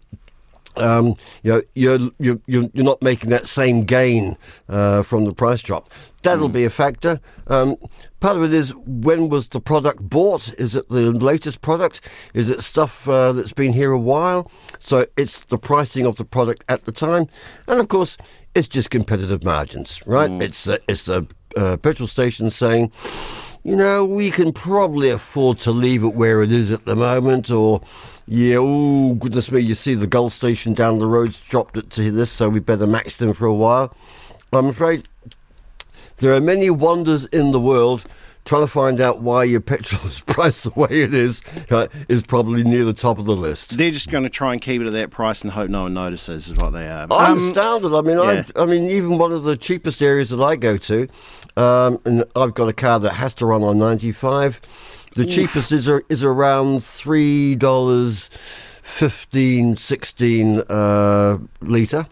[0.76, 4.36] um, you know, you're, you're, you're not making that same gain
[4.68, 5.92] uh, from the price drop.
[6.22, 6.52] That'll mm.
[6.52, 7.20] be a factor.
[7.46, 7.76] Um,
[8.20, 10.52] part of it is when was the product bought?
[10.54, 12.00] Is it the latest product?
[12.32, 14.50] Is it stuff uh, that's been here a while?
[14.78, 17.28] So it's the pricing of the product at the time.
[17.68, 18.16] And of course,
[18.54, 20.30] it's just competitive margins, right?
[20.30, 20.42] Mm.
[20.42, 22.90] It's, the, it's the uh, petrol station saying,
[23.64, 27.50] you know, we can probably afford to leave it where it is at the moment,
[27.50, 27.80] or,
[28.28, 32.12] yeah, oh, goodness me, you see the Gull station down the road's dropped it to
[32.12, 33.94] this, so we better max them for a while.
[34.52, 35.08] I'm afraid
[36.18, 38.04] there are many wonders in the world.
[38.44, 42.22] Trying to find out why your petrol is priced the way it is uh, is
[42.22, 43.78] probably near the top of the list.
[43.78, 45.94] They're just going to try and keep it at that price and hope no one
[45.94, 47.06] notices, is what they are.
[47.10, 47.94] I'm Um, astounded.
[47.94, 48.44] I mean, yeah.
[48.54, 51.08] I, I mean, even one of the cheapest areas that I go to,
[51.56, 54.60] um, and I've got a car that has to run on 95.
[55.14, 55.30] The Oof.
[55.30, 58.28] cheapest is a, is around three dollars,
[58.82, 62.06] fifteen, sixteen uh, liter.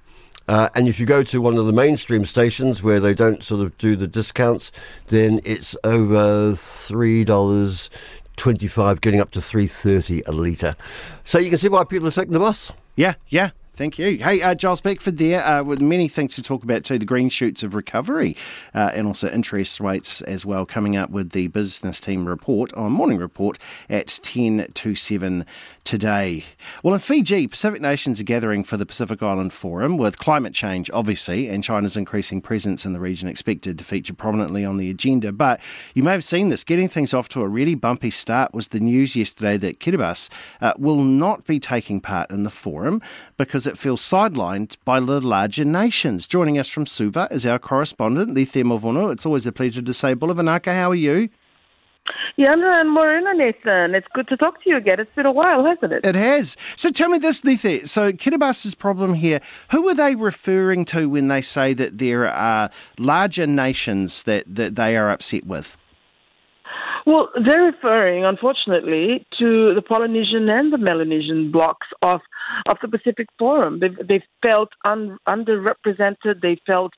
[0.48, 3.60] Uh, and if you go to one of the mainstream stations where they don't sort
[3.60, 4.72] of do the discounts,
[5.08, 7.90] then it's over three dollars
[8.36, 10.74] twenty-five, getting up to three thirty a litre.
[11.24, 12.72] So you can see why people are taking the bus.
[12.96, 13.50] Yeah, yeah.
[13.74, 14.18] Thank you.
[14.18, 16.98] Hey, uh, Giles Beckford there uh, with many things to talk about too.
[16.98, 18.36] The green shoots of recovery
[18.74, 22.92] uh, and also interest rates as well coming up with the business team report on
[22.92, 23.58] morning report
[23.88, 25.46] at 10 to 7
[25.84, 26.44] today.
[26.82, 30.90] Well, in Fiji, Pacific nations are gathering for the Pacific Island Forum with climate change,
[30.92, 35.32] obviously, and China's increasing presence in the region expected to feature prominently on the agenda.
[35.32, 35.60] But
[35.94, 36.62] you may have seen this.
[36.64, 40.30] Getting things off to a really bumpy start was the news yesterday that Kiribati
[40.60, 43.00] uh, will not be taking part in the forum
[43.36, 46.26] because feels sidelined by the larger nations.
[46.26, 49.12] Joining us from Suva is our correspondent, Movono.
[49.12, 51.28] It's always a pleasure to say, Bulavanaka, how are you?
[52.38, 53.94] Yana and Marina, Nathan.
[53.94, 54.98] It's good to talk to you again.
[54.98, 56.04] It's been a while, hasn't it?
[56.04, 56.56] It has.
[56.76, 57.90] So tell me this, Lice.
[57.90, 62.70] So Kiribati's problem here, who are they referring to when they say that there are
[62.98, 65.76] larger nations that, that they are upset with?
[67.04, 72.20] Well, they're referring, unfortunately, to the Polynesian and the Melanesian blocks of
[72.66, 73.80] of the Pacific Forum.
[73.80, 76.40] They've, they felt un, underrepresented.
[76.42, 76.92] They felt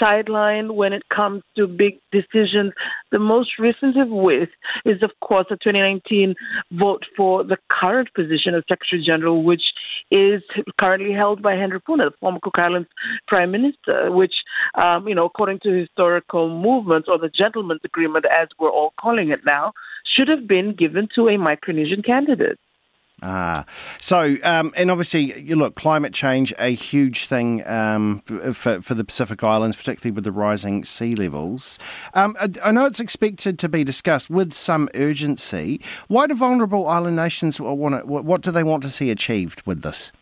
[0.00, 2.72] sidelined when it comes to big decisions.
[3.10, 4.50] The most recent of which
[4.84, 6.34] is, of course, the 2019
[6.72, 9.62] vote for the current position of Secretary General, which
[10.10, 10.42] is
[10.78, 12.88] currently held by Henry Puna, the former Cook Islands
[13.26, 14.34] Prime Minister, which,
[14.76, 19.30] um, you know, according to historical movements or the Gentleman's Agreement, as we're all calling
[19.30, 19.72] it now,
[20.16, 22.58] should have been given to a Micronesian candidate.
[23.22, 23.66] Ah,
[23.98, 28.22] so um, and obviously, you look, climate change a huge thing um,
[28.54, 31.78] for for the Pacific Islands, particularly with the rising sea levels.
[32.14, 35.82] Um, I, I know it's expected to be discussed with some urgency.
[36.08, 39.82] Why do vulnerable island nations want to, What do they want to see achieved with
[39.82, 40.12] this?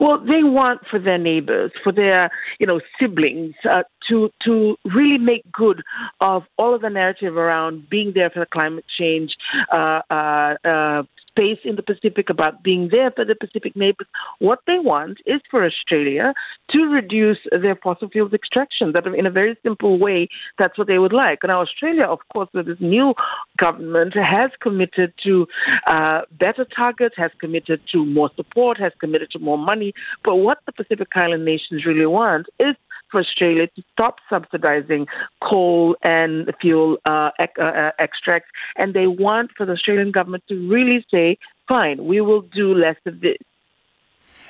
[0.00, 5.18] Well, they want for their neighbors, for their you know siblings, uh, to to really
[5.18, 5.82] make good
[6.20, 9.36] of all of the narrative around being there for the climate change.
[9.72, 14.06] Uh, uh, uh, space in the Pacific about being there for the Pacific neighbors.
[14.38, 16.34] What they want is for Australia
[16.70, 18.92] to reduce their fossil fuels extraction.
[18.92, 21.40] That in a very simple way, that's what they would like.
[21.44, 23.14] Now, Australia, of course, with this new
[23.56, 25.46] government, has committed to
[25.86, 29.92] uh, better targets, has committed to more support, has committed to more money.
[30.24, 32.76] But what the Pacific Island nations really want is
[33.12, 35.06] for Australia to stop subsidizing
[35.42, 40.56] coal and fuel uh, ec- uh, extracts, and they want for the Australian government to
[40.68, 43.38] really say, "Fine, we will do less of this."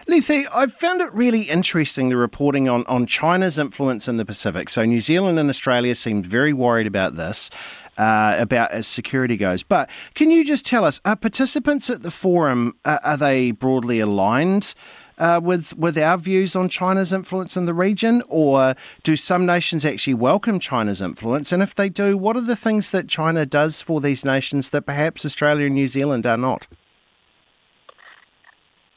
[0.09, 4.69] Lice, I found it really interesting the reporting on, on China's influence in the Pacific.
[4.69, 7.51] So, New Zealand and Australia seemed very worried about this,
[7.99, 9.63] uh, about as security goes.
[9.63, 14.01] But can you just tell us, are participants at the forum, uh, are they broadly
[14.01, 14.75] aligned?
[15.23, 19.85] Uh, with with our views on China's influence in the region, or do some nations
[19.85, 21.53] actually welcome China's influence?
[21.53, 24.83] And if they do, what are the things that China does for these nations that
[24.83, 26.67] perhaps Australia and New Zealand are not?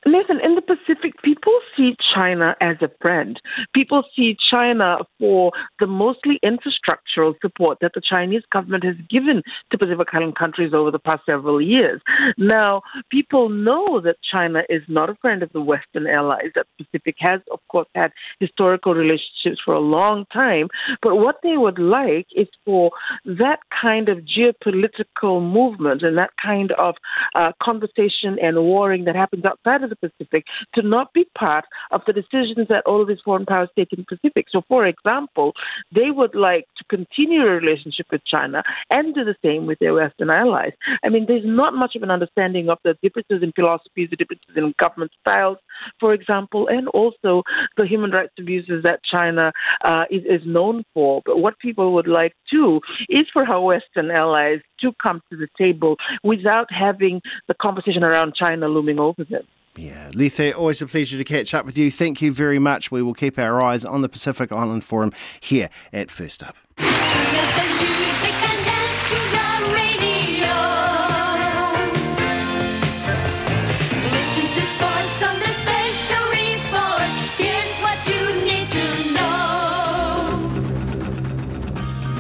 [0.08, 3.40] Nathan, in the Pacific, people see China as a friend.
[3.74, 9.78] People see China for the mostly infrastructural support that the Chinese government has given to
[9.78, 12.02] Pacific Island countries over the past several years.
[12.38, 17.16] Now, people know that China is not a friend of the Western allies, that Pacific
[17.20, 20.68] has, of course, had historical relationships for a long time.
[21.02, 22.92] But what they would like is for
[23.26, 26.96] that kind of geopolitical movement and that kind of
[27.36, 32.02] uh, conversation and warring that happens outside of the Pacific to not be part of
[32.08, 34.48] the decisions that all of these foreign powers take in the Pacific.
[34.50, 35.54] So, for example,
[35.94, 39.94] they would like to continue a relationship with China and do the same with their
[39.94, 40.74] Western allies.
[41.04, 44.56] I mean, there's not much of an understanding of the differences in philosophies, the differences
[44.56, 45.58] in government styles,
[46.00, 47.44] for example, and also
[47.78, 49.52] the human rights abuses that China
[49.84, 51.22] uh, is, is known for.
[51.26, 55.48] But what people would like too is for our Western allies to come to the
[55.58, 59.44] table without having the conversation around China looming over them.
[59.78, 61.92] Yeah, Lice, always a pleasure to catch up with you.
[61.92, 62.92] Thank you very much.
[62.92, 65.12] We will keep our eyes on the Pacific Island Forum
[65.42, 66.56] here at First Up.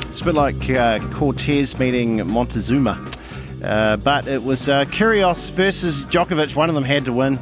[0.09, 2.99] It's a bit like uh, Cortez meeting Montezuma.
[3.65, 6.55] Uh, but it was uh, Kyrgios versus Djokovic.
[6.55, 7.39] One of them had to win.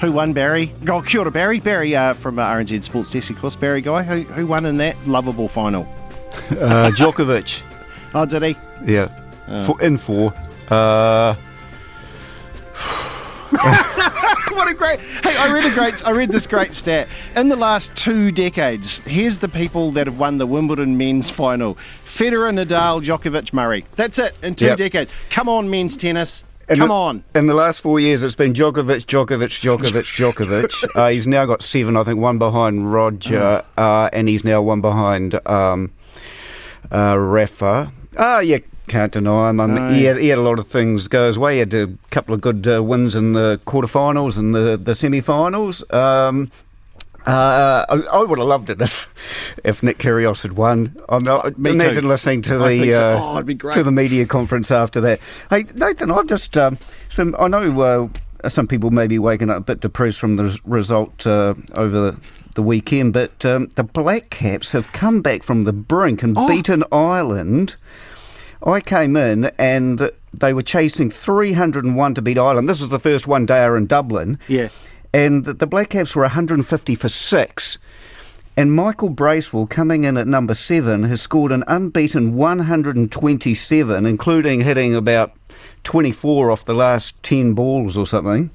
[0.00, 0.72] Who won, Barry?
[0.88, 1.60] Oh, kia ora, Barry.
[1.60, 3.56] Barry uh, from uh, RNZ Sports Desk, of course.
[3.56, 4.02] Barry Guy.
[4.02, 5.86] Who, who won in that lovable final?
[6.50, 7.62] Uh, Djokovic.
[8.14, 8.56] oh, did he?
[8.86, 9.10] Yeah.
[9.48, 9.64] Oh.
[9.64, 10.32] For, in four.
[14.62, 15.00] What a great!
[15.00, 16.06] Hey, I read a great.
[16.06, 17.08] I read this great stat.
[17.34, 21.74] In the last two decades, here's the people that have won the Wimbledon men's final:
[22.06, 23.84] Federer, Nadal, Djokovic, Murray.
[23.96, 24.78] That's it in two Yep.
[24.78, 25.10] decades.
[25.30, 26.44] Come on, men's tennis.
[26.68, 27.24] in Come the, on.
[27.34, 30.88] In the last four years, it's been Djokovic, Djokovic, Djokovic, Djokovic.
[30.94, 34.80] uh, he's now got seven, I think, one behind Roger, uh, and he's now one
[34.80, 35.90] behind um,
[36.92, 37.92] uh, Rafa.
[38.18, 39.60] Ah, yeah, can't deny him.
[39.60, 39.92] I mean, No.
[39.94, 41.54] he, had, he had a lot of things go his way.
[41.54, 45.84] He had a couple of good uh, wins in the quarterfinals and the, the semi-finals.
[45.92, 46.50] Um,
[47.24, 49.14] uh, I, I would have loved it if,
[49.64, 50.96] if Nick Kyrgios had won.
[51.08, 51.54] I'm not, too.
[51.64, 53.08] imagine listening to the so.
[53.10, 55.20] uh, Oh, to the media conference after that.
[55.48, 57.36] Hey, Nathan, I've just um, some.
[57.38, 58.10] I know
[58.42, 62.10] uh, some people may be waking up a bit depressed from the result uh, over
[62.10, 62.20] the,
[62.56, 66.48] the weekend, but um, the Black Caps have come back from the brink and Oh.
[66.48, 67.76] beaten Ireland.
[68.64, 72.68] I came in and they were chasing 301 to beat Ireland.
[72.68, 74.38] This is the first one dayer in Dublin.
[74.48, 74.68] Yeah.
[75.12, 77.78] And the Black Caps were 150 for six.
[78.56, 84.94] And Michael Bracewell, coming in at number seven, has scored an unbeaten 127, including hitting
[84.94, 85.32] about
[85.84, 88.50] 24 off the last 10 balls or something.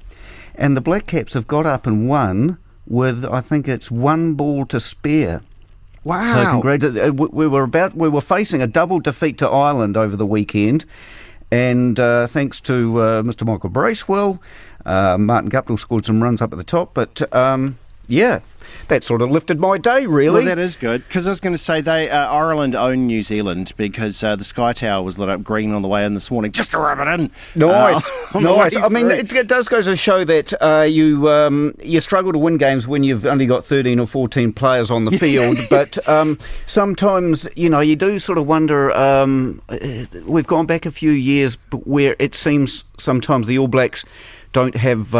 [0.53, 4.65] And the Black Caps have got up and won with, I think it's one ball
[4.67, 5.41] to spare.
[6.03, 6.33] Wow.
[6.33, 7.19] So congratulations.
[7.19, 10.85] We were about we were facing a double defeat to Ireland over the weekend,
[11.51, 13.45] and uh, thanks to uh, Mr.
[13.45, 14.41] Michael Bracewell,
[14.85, 16.93] uh, Martin Guptill scored some runs up at the top.
[16.93, 18.39] But um, yeah,
[18.89, 20.35] that sort of lifted my day really.
[20.35, 23.21] Well, that is good because I was going to say they uh, Ireland own New
[23.21, 26.31] Zealand because uh, the Sky Tower was lit up green on the way in this
[26.31, 27.31] morning just to rub it in.
[27.55, 28.75] Nice, Uh, nice.
[28.75, 32.39] I mean, it, it does go to show that uh, you um, you struggle to
[32.39, 35.57] win games when you've only got thirteen or fourteen players on the field.
[35.69, 38.91] but um, sometimes, you know, you do sort of wonder.
[38.93, 39.77] Um, uh,
[40.25, 44.05] we've gone back a few years, but where it seems sometimes the All Blacks
[44.53, 45.13] don't have.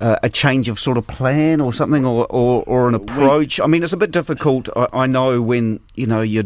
[0.00, 3.60] Uh, a change of sort of plan or something, or, or, or an approach.
[3.60, 4.66] I mean, it's a bit difficult.
[4.74, 6.44] I, I know when you know you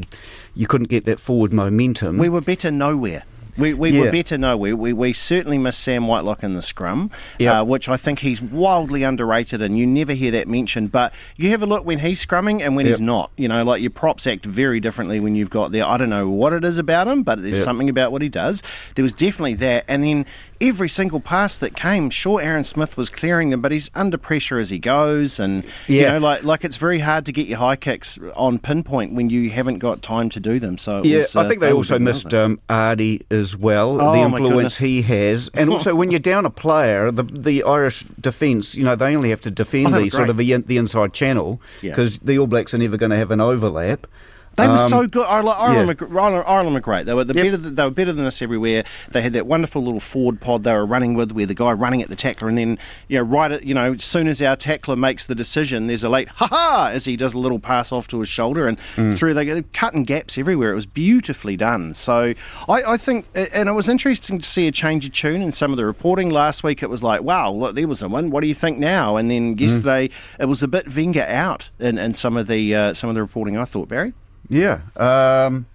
[0.56, 2.18] you couldn't get that forward momentum.
[2.18, 3.22] We were better nowhere.
[3.56, 4.00] We, we Yeah.
[4.06, 4.74] were better nowhere.
[4.74, 7.54] We, we certainly miss Sam Whitelock in the scrum, Yep.
[7.54, 10.90] uh, which I think he's wildly underrated, and you never hear that mentioned.
[10.90, 13.30] But you have a look when he's scrumming and when he's not.
[13.36, 15.86] You know, like your props act very differently when you've got there.
[15.86, 17.64] I don't know what it is about him, but there's Yep.
[17.64, 18.60] something about what he does.
[18.96, 19.84] There was definitely that.
[19.86, 20.26] And then
[20.64, 24.58] every single pass that came, sure, Aaron Smith was clearing them, but he's under pressure
[24.58, 25.38] as he goes.
[25.38, 29.12] And, you know, like, like it's very hard to get your high kicks on pinpoint
[29.12, 30.78] when you haven't got time to do them.
[30.78, 34.00] So Yeah, was, I uh, think they also missed um, Ardie as well.
[34.00, 38.04] Oh, the influence he has, and also when you're down a player, the the Irish
[38.20, 40.76] defence, you know, they only have to Oh, defend they the sort of the, the
[40.76, 41.90] inside channel Yeah.
[41.92, 44.06] because the All Blacks are never going to have an overlap.
[44.56, 45.26] They were Um, so good.
[45.26, 46.06] Ireland, Ireland, yeah.
[46.08, 47.06] were, Ireland, Ireland were great.
[47.06, 47.44] They were the Yep.
[47.44, 47.56] better.
[47.56, 48.84] They were better than us everywhere.
[49.10, 52.02] They had that wonderful little Ford pod they were running with, where the guy running
[52.02, 54.56] at the tackler, and then you know, right at you know, as soon as our
[54.56, 57.90] tackler makes the decision, there's a late ha ha as he does a little pass
[57.92, 59.16] off to his shoulder and Mm.
[59.16, 59.34] through.
[59.34, 60.72] They go cutting gaps everywhere.
[60.72, 61.94] It was beautifully done.
[61.94, 62.34] So
[62.68, 65.70] I, I think, and it was interesting to see a change of tune in some
[65.72, 66.82] of the reporting last week.
[66.82, 68.30] It was like, wow, look, there was a one.
[68.30, 69.16] What do you think now?
[69.16, 72.94] And then yesterday, it was a bit Wenger out in, in some of the uh,
[72.94, 73.56] some of the reporting.
[73.56, 74.12] I thought, Barry.
[74.48, 74.80] Yeah.
[74.96, 75.66] Um,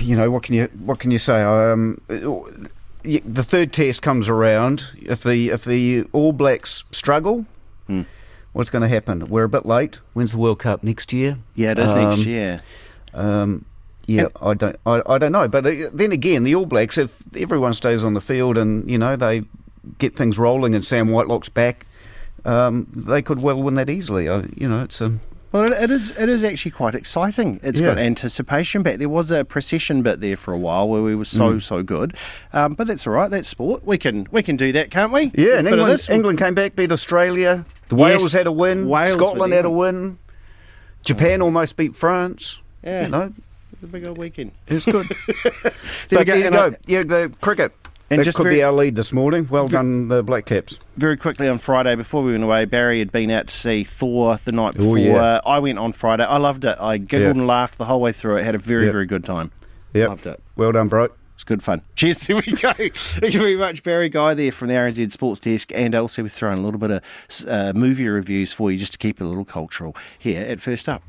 [0.00, 1.42] you know what can you what can you say?
[1.42, 4.84] Um, the third test comes around.
[5.00, 7.46] If the if the All Blacks struggle,
[7.86, 8.02] Hmm.
[8.52, 9.28] what's going to happen?
[9.28, 10.00] We're a bit late.
[10.14, 11.38] When's the World Cup next year?
[11.54, 12.60] Yeah, it is next Um, year.
[13.14, 13.64] Um,
[14.06, 15.46] yeah, I don't, I, I don't know.
[15.48, 18.98] But uh, then again, the All Blacks, if everyone stays on the field and you
[18.98, 19.42] know they
[19.98, 21.86] get things rolling and Sam Whitelock's back,
[22.44, 24.28] um, they could well win that easily.
[24.28, 25.12] I, you know, it's a
[25.52, 26.10] Well, it, it is.
[26.18, 27.60] It is actually quite exciting.
[27.62, 27.88] It's Yeah.
[27.88, 28.98] got anticipation back.
[28.98, 31.62] There was a procession bit there for a while where we were so Mm.
[31.62, 32.14] so good,
[32.52, 33.30] um, but that's all right.
[33.30, 33.86] That's sport.
[33.86, 35.30] We can we can do that, can't we?
[35.34, 36.06] Yeah, and England.
[36.10, 37.64] England came back, beat Australia.
[37.88, 38.18] The Yes.
[38.20, 38.88] Wales had a win.
[38.88, 40.18] Wales Scotland had a win.
[41.04, 42.60] Japan almost beat France.
[42.82, 43.04] Yeah.
[43.04, 43.32] You know,
[43.72, 44.50] It's a big old weekend.
[44.66, 45.06] it's good.
[46.08, 46.66] There we but go, there you go.
[46.66, 47.72] I- yeah, the cricket.
[48.08, 49.48] And that just could very- be our lead this morning.
[49.50, 50.78] Well done, the Black Caps.
[50.96, 54.38] Very quickly on Friday, before we went away, Barry had been out to see Thor
[54.44, 54.98] the night Oh, before.
[54.98, 55.40] yeah.
[55.44, 56.24] I went on Friday.
[56.24, 56.76] I loved it.
[56.80, 57.30] I giggled Yeah.
[57.42, 58.44] and laughed the whole way through it.
[58.44, 58.92] Had a very Yeah.
[58.92, 59.50] very good time.
[59.94, 60.08] Yep.
[60.08, 60.42] Loved it.
[60.56, 61.08] Well done, bro.
[61.34, 61.82] It's good fun.
[61.96, 62.20] Cheers.
[62.28, 62.72] There we go.
[62.72, 65.70] Thank you very much, Barry Guy, there from the RNZ Sports Desk.
[65.74, 67.02] And also, we're throwing a little bit of
[67.48, 70.88] uh, movie reviews for you just to keep it a little cultural here at First
[70.88, 71.02] Up.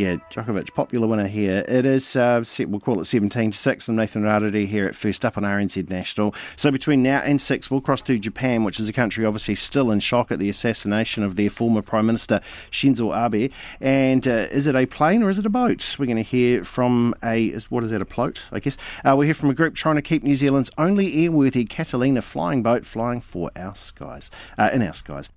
[0.00, 1.62] Yeah, Djokovic, popular winner here.
[1.68, 3.86] It is, uh, we'll call it 17 to 6.
[3.86, 6.34] I'm Nathan Rarere here at First Up on RNZ National.
[6.56, 9.90] So between now and 6, we'll cross to Japan, which is a country obviously still
[9.90, 12.40] in shock at the assassination of their former Prime Minister
[12.70, 13.52] Shinzo Abe.
[13.78, 15.96] And uh, is it a plane or is it a boat?
[15.98, 18.78] We're going to hear from a, what is that, a float, I guess?
[19.04, 22.62] Uh, we'll hear from a group trying to keep New Zealand's only airworthy Catalina flying
[22.62, 25.28] boat flying for our skies, uh, in our skies.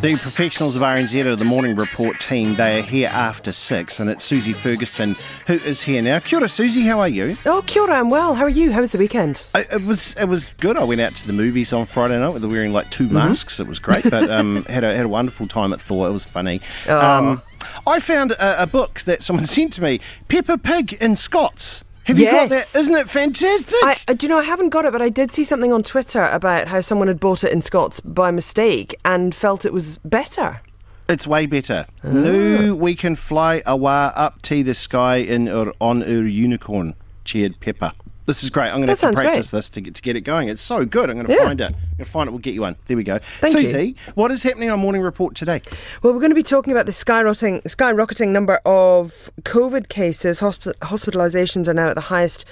[0.00, 2.54] The professionals of RNZ are the morning report team.
[2.54, 5.14] They are here after six, and it's Susie Ferguson
[5.46, 6.20] who is here now.
[6.20, 6.86] Kia ora, Susie.
[6.86, 7.36] How are you?
[7.44, 7.98] Oh, kia ora.
[7.98, 8.32] I'm well.
[8.32, 8.72] How are you?
[8.72, 9.46] How was the weekend?
[9.54, 10.78] I, it was it was good.
[10.78, 13.14] I went out to the movies on Friday night with wearing like 2 mm-hmm.
[13.14, 13.60] masks.
[13.60, 16.08] It was great, but um, had a had a wonderful time at Thor.
[16.08, 16.62] It was funny.
[16.88, 16.98] Oh.
[16.98, 17.42] Um,
[17.86, 20.00] I found a, a book that someone sent to me.
[20.28, 21.84] Peppa Pig in Scots.
[22.10, 22.74] Have you got that?
[22.74, 23.78] Isn't it fantastic?
[23.82, 25.84] I, uh, do you know, I haven't got it, but I did see something on
[25.84, 29.98] Twitter about how someone had bought it in Scots by mistake and felt it was
[29.98, 30.60] better.
[31.08, 31.86] It's way better.
[32.02, 32.10] Oh.
[32.10, 37.60] Now we can fly awa up to the sky in our, on our unicorn, cheered
[37.60, 37.94] Peppa.
[38.26, 38.68] This is great.
[38.68, 39.58] I'm going to have to practice great.
[39.58, 40.48] this to get to get it going.
[40.48, 41.10] It's so good.
[41.10, 41.44] I'm going to yeah.
[41.44, 41.64] find it.
[41.64, 42.30] I'm going to find it.
[42.30, 42.76] We'll get you one.
[42.86, 43.18] There we go.
[43.40, 43.94] Thank Susie, you.
[44.14, 45.62] what is happening on Morning Report today?
[46.02, 50.40] Well, we're going to be talking about the skyrocketing, skyrocketing number of COVID cases.
[50.40, 52.44] Hosp- hospitalisations are now at the highest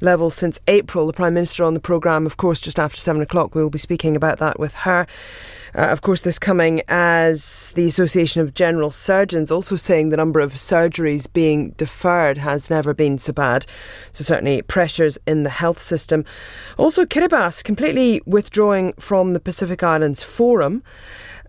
[0.00, 1.06] level since April.
[1.06, 3.54] The Prime Minister on the programme, of course, just after seven o'clock.
[3.54, 5.06] We will be speaking about that with her.
[5.74, 10.40] Uh, of course, this coming as the Association of General Surgeons also saying the number
[10.40, 13.66] of surgeries being deferred has never been so bad.
[14.12, 16.24] So, certainly, pressures in the health system.
[16.76, 20.82] Also, Kiribati completely withdrawing from the Pacific Islands Forum.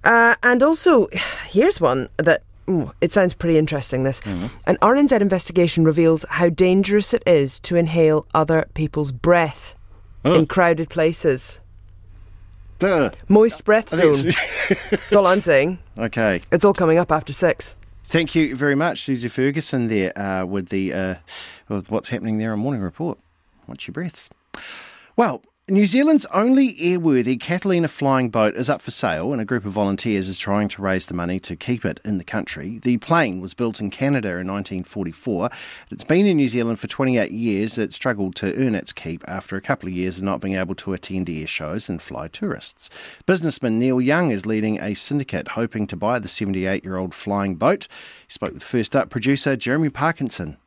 [0.03, 1.07] Uh, and also,
[1.47, 4.21] here's one that Ooh, it sounds pretty interesting, this.
[4.21, 4.45] Mm-hmm.
[4.67, 9.75] An RNZ investigation reveals how dangerous it is to inhale other people's breath
[10.23, 10.33] oh.
[10.33, 11.59] in crowded places.
[12.83, 13.11] Duh.
[13.29, 14.33] Moist breath zone.
[14.91, 15.79] That's all I'm saying.
[15.97, 16.41] Okay.
[16.51, 17.77] It's all coming up after six.
[18.07, 21.15] Thank you very much, Susie Ferguson, there uh, with the uh,
[21.69, 23.17] with what's happening there on Morning Report.
[23.67, 24.29] Watch your breaths.
[25.15, 29.63] Well, New Zealand's only airworthy Catalina flying boat is up for sale, and a group
[29.63, 32.79] of volunteers is trying to raise the money to keep it in the country.
[32.79, 35.49] The plane was built in Canada in 1944.
[35.89, 37.77] It's been in New Zealand for 28 years.
[37.77, 40.75] It struggled to earn its keep after a couple of years of not being able
[40.75, 42.89] to attend air shows and fly tourists.
[43.25, 47.55] Businessman Neil Young is leading a syndicate hoping to buy the 78 year old flying
[47.55, 47.87] boat.
[48.27, 50.57] He spoke with First Up producer Jeremy Parkinson.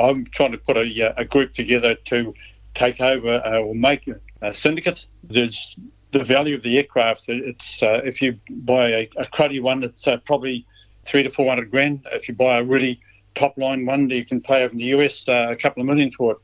[0.00, 2.32] I'm trying to put a, a group together to
[2.72, 4.08] take over uh, or make
[4.42, 5.06] uh, syndicate.
[5.24, 5.76] There's
[6.12, 7.24] the value of the aircraft.
[7.28, 10.66] It's uh, if you buy a, a cruddy one, it's uh, probably
[11.04, 12.06] three to four hundred grand.
[12.12, 13.00] If you buy a really
[13.34, 16.10] top line one, you can pay over in the US uh, a couple of million
[16.12, 16.38] for it.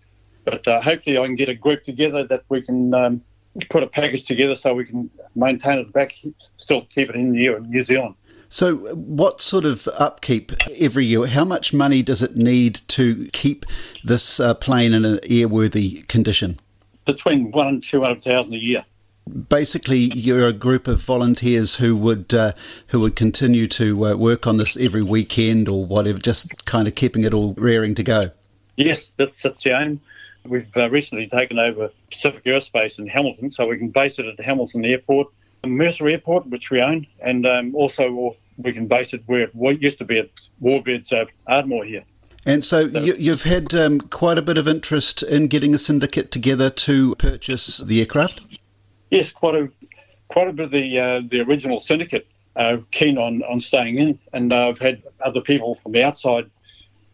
[0.44, 3.22] But uh, hopefully, I can get a group together that we can um,
[3.70, 6.14] put a package together so we can maintain it back,
[6.58, 8.14] still keep it in the in New Zealand.
[8.48, 11.26] So, what sort of upkeep every year?
[11.26, 13.64] How much money does it need to keep
[14.04, 16.58] this uh, plane in an airworthy condition?
[17.04, 18.84] Between one and two hundred thousand a year.
[19.48, 22.52] Basically, you're a group of volunteers who would uh,
[22.88, 26.94] who would continue to uh, work on this every weekend or whatever, just kind of
[26.94, 28.30] keeping it all raring to go.
[28.76, 30.00] Yes, that's, that's the aim.
[30.44, 34.36] We've uh, recently taken over Pacific Aerospace in Hamilton, so we can base it at
[34.36, 35.28] the Hamilton Airport,
[35.64, 39.98] Mercer Airport, which we own, and um, also we can base it where it used
[39.98, 40.28] to be at
[40.62, 42.04] Warbirds uh, Ardmore here.
[42.46, 46.30] And so you, have had um, quite a bit of interest in getting a syndicate
[46.30, 48.42] together to purchase the aircraft.
[49.10, 49.70] Yes, quite a
[50.28, 52.26] quite a bit of the uh, the original syndicate
[52.56, 56.50] uh, keen on, on staying in, and uh, I've had other people from the outside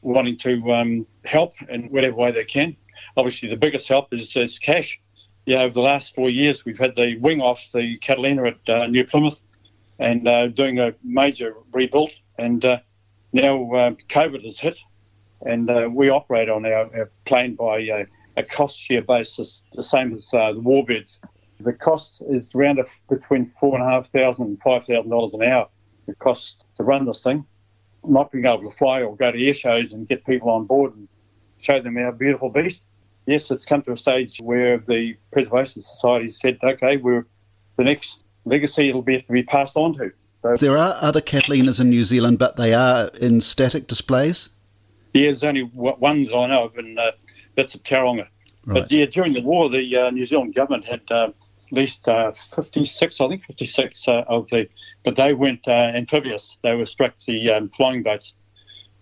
[0.02, 2.76] wanting to um, help in whatever way they can.
[3.16, 4.98] Obviously, the biggest help is, is cash.
[5.46, 8.86] Yeah, over the last four years, we've had the wing off the Catalina at uh,
[8.86, 9.40] New Plymouth,
[9.98, 12.78] and uh, doing a major rebuild, and uh,
[13.32, 13.56] now
[14.08, 14.78] COVID has hit,
[15.42, 19.82] and uh, we operate on our, our plane by a, a, cost share basis, the
[19.82, 21.18] same as uh, the warbirds.
[21.60, 25.42] The cost is around between four and a half thousand and five thousand dollars an
[25.42, 25.68] hour.
[26.06, 27.44] The cost to run this thing.
[28.02, 30.94] Not being able to fly or go to air shows and get people on board
[30.94, 31.06] and
[31.58, 32.82] show them our beautiful beast.
[33.26, 37.26] Yes, it's come to a stage where the Preservation Society said, okay, we're
[37.76, 40.10] the next legacy it'll be to be passed on to.
[40.42, 44.50] So, there are other Catalinas in New Zealand, but they are in static displays.
[45.12, 47.12] Yeah, there's only ones I know of, and uh,
[47.56, 48.28] that's at Tauranga.
[48.64, 48.82] Right.
[48.82, 51.28] But yeah, during the war, the uh, New Zealand government had uh,
[51.70, 54.68] at least uh, 56, I think 56 uh, of the,
[55.04, 56.58] but they went uh, amphibious.
[56.62, 58.34] They were struck the um, flying boats,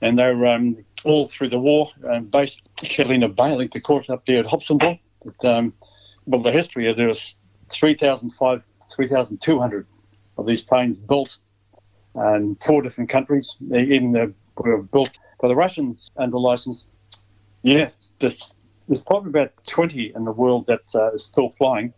[0.01, 3.55] and they were um, all through the war um, based Catalina Bay.
[3.55, 5.73] I think the course up there at Hobsonville, But, um,
[6.27, 7.35] well, the history is there was
[7.71, 8.63] 3,500,
[8.95, 9.87] 3,200
[10.37, 11.37] of these planes built
[12.15, 13.49] in four different countries.
[13.61, 16.85] Even the, were built by the Russians under license.
[17.63, 18.53] Yes, there's,
[18.89, 21.93] there's probably about 20 in the world that uh, is still flying.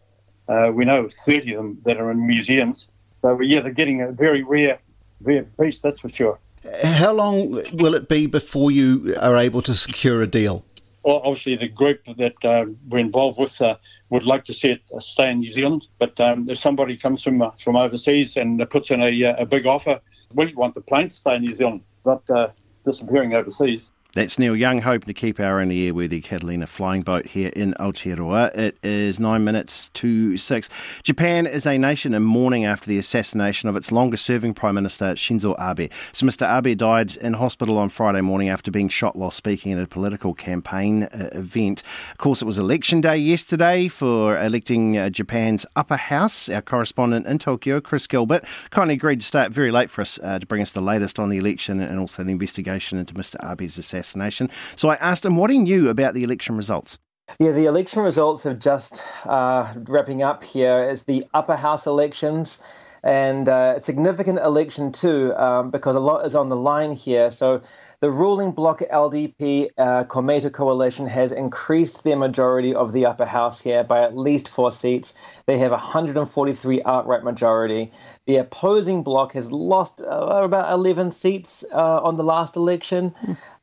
[0.48, 2.86] Uh, we know 30 of them that are in museums.
[3.22, 4.78] So, yeah, they're getting a very rare,
[5.22, 6.38] rare beast, that's for sure.
[6.82, 10.64] How long will it be before you are able to secure a deal?
[11.02, 13.76] Well, obviously, the group that uh, we're involved with uh,
[14.10, 15.86] would like to see it uh, stay in New Zealand.
[15.98, 19.46] But um, if somebody comes from uh, from overseas and puts in a, uh, a
[19.46, 20.00] big offer,
[20.34, 22.48] we want the plane to stay in New Zealand, not uh,
[22.84, 23.82] disappearing overseas.
[24.12, 28.56] That's Neil Young hoping to keep our only airworthy Catalina flying boat here in Aotearoa.
[28.56, 30.68] It is nine minutes to six.
[31.04, 35.14] Japan is a nation in mourning after the assassination of its longest serving Prime Minister
[35.14, 35.92] Shinzo Abe.
[36.12, 36.58] So Mr.
[36.58, 40.34] Abe died in hospital on Friday morning after being shot while speaking at a political
[40.34, 41.84] campaign uh, event.
[42.10, 46.48] Of course, it was election day yesterday for electing uh, Japan's upper house.
[46.48, 50.18] Our correspondent in Tokyo, Chris Gilbert, kindly agreed to stay up very late for us
[50.20, 53.36] uh, to bring us the latest on the election and also the investigation into Mr.
[53.48, 54.50] Abe's assassination assassination.
[54.76, 56.98] So I asked him what he knew about the election results.
[57.38, 62.60] Yeah, the election results have just uh, wrapping up here as the upper house elections
[63.02, 67.30] and uh, significant election too um, because a lot is on the line here.
[67.30, 67.62] So
[68.00, 73.60] the ruling bloc LDP uh, Komeito coalition has increased their majority of the upper house
[73.60, 75.12] here by at least four seats.
[75.44, 77.92] They have 143 outright majority.
[78.26, 83.14] The opposing bloc has lost uh, about 11 seats uh, on the last election.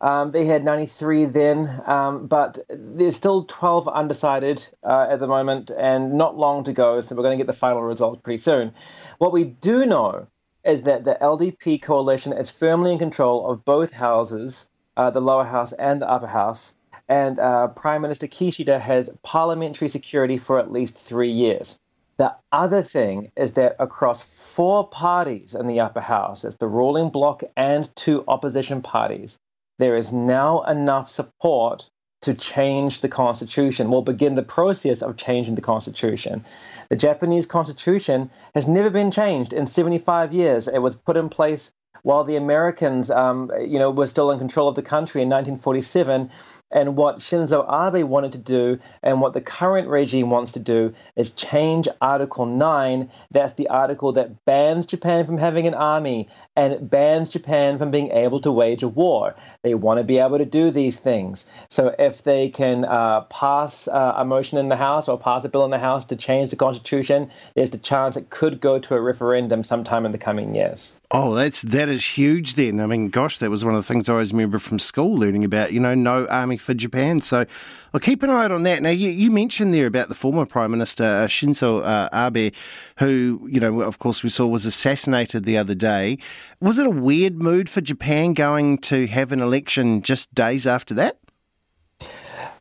[0.02, 5.72] Um, they had 93 then, um, but there's still 12 undecided uh, at the moment
[5.76, 7.02] and not long to go.
[7.02, 8.74] So we're going to get the final result pretty soon.
[9.18, 10.28] What we do know
[10.68, 15.46] is that the LDP coalition is firmly in control of both houses, uh, the lower
[15.46, 16.76] house and the upper house.
[17.08, 21.80] And uh, Prime Minister Kishida has parliamentary security for at least three years.
[22.18, 27.12] The other thing is that across four parties in the upper house, it's the ruling
[27.12, 29.40] bloc and two opposition parties,
[29.80, 31.90] there is now enough support
[32.22, 33.92] to change the constitution.
[33.92, 36.46] We'll begin the process of changing the constitution.
[36.90, 40.68] The Japanese constitution has never been changed in 75 years.
[40.68, 41.72] It was put in place
[42.04, 46.32] while the Americans, um, you know, were still in control of the country in 1947.
[46.72, 50.94] And what Shinzo Abe wanted to do, and what the current regime wants to do,
[51.16, 53.10] is change Article 9.
[53.32, 58.12] That's the article that bans Japan from having an army and bans Japan from being
[58.12, 59.36] able to wage a war.
[59.62, 61.46] They want to be able to do these things.
[61.70, 65.50] So if they can uh, pass uh, a motion in the House or pass a
[65.50, 68.96] bill in the House to change the Constitution, there's the chance it could go to
[68.96, 70.94] a referendum sometime in the coming years.
[71.10, 72.56] Oh, that's that is huge.
[72.56, 75.16] Then I mean, gosh, that was one of the things I always remember from school,
[75.16, 77.22] learning about you know no army for Japan.
[77.22, 77.46] So
[77.94, 78.82] I'll keep an eye out on that.
[78.82, 82.54] Now, you, you mentioned there about the former Prime Minister uh, Shinzo uh, Abe,
[83.00, 86.18] who you know, of course, we saw was assassinated the other day.
[86.60, 90.94] Was it a weird mood for Japan going to have an election just days after
[90.96, 91.18] that?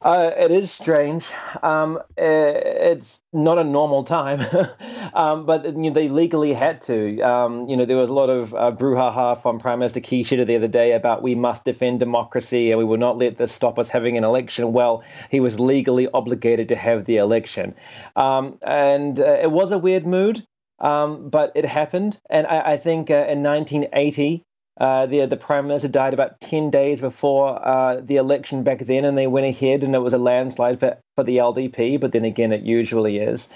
[0.06, 1.32] Uh, it is strange.
[1.64, 4.40] Um, it's not a normal time,
[5.14, 7.20] um, but you know, they legally had to.
[7.22, 10.54] Um, you know, there was a lot of uh, brouhaha from Prime Minister Kishida the
[10.54, 13.88] other day about we must defend democracy and we will not let this stop us
[13.88, 14.72] having an election.
[14.72, 17.74] Well, he was legally obligated to have the election,
[18.14, 20.46] um, and uh, it was a weird mood.
[20.78, 24.44] Um, but it happened, and I, I think uh, in 1980,
[24.78, 29.04] uh, the the prime minister died about ten days before uh, the election back then,
[29.04, 31.98] and they went ahead, and it was a landslide for, for the LDP.
[31.98, 33.48] But then again, it usually is.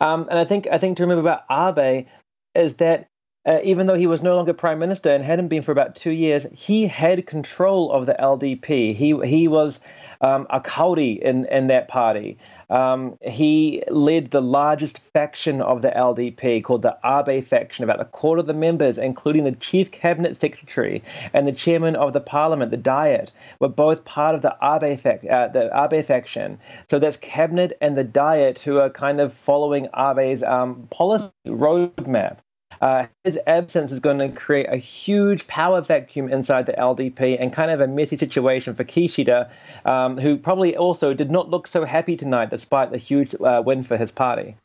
[0.00, 2.06] Um, and I think I think to remember about Abe
[2.54, 3.08] is that
[3.46, 6.10] uh, even though he was no longer prime minister and hadn't been for about two
[6.10, 8.94] years, he had control of the LDP.
[8.94, 9.80] He he was
[10.20, 12.38] um, a kauri in in that party.
[12.68, 17.84] Um, he led the largest faction of the LDP called the Abe faction.
[17.84, 22.12] About a quarter of the members, including the chief cabinet secretary and the chairman of
[22.12, 24.98] the parliament, the Diet, were both part of the Abe,
[25.30, 26.58] uh, the Abe faction.
[26.90, 32.38] So that's cabinet and the Diet who are kind of following Abe's um, policy roadmap.
[32.80, 37.52] Uh, his absence is going to create a huge power vacuum inside the LDP and
[37.52, 39.50] kind of a messy situation for Kishida,
[39.84, 43.82] um, who probably also did not look so happy tonight despite the huge uh, win
[43.82, 44.56] for his party.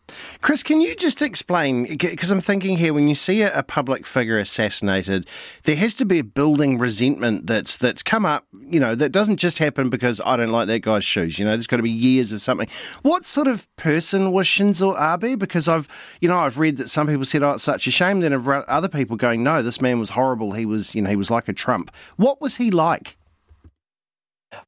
[0.41, 1.97] Chris, can you just explain?
[1.97, 5.25] Because I'm thinking here, when you see a, a, public figure assassinated,
[5.63, 8.45] there has to be a building resentment that's that's come up.
[8.51, 11.39] You know, that doesn't just happen because I don't like that guy's shoes.
[11.39, 12.67] You know, there's got to be years of something.
[13.01, 15.39] What sort of person was Shinzo Abe?
[15.39, 15.87] Because I've,
[16.19, 18.47] you know, I've read that some people said, "Oh, it's such a shame." Then I've
[18.53, 20.53] other people going, "No, this man was horrible.
[20.53, 23.17] He was, you know, he was like a Trump." What was he like?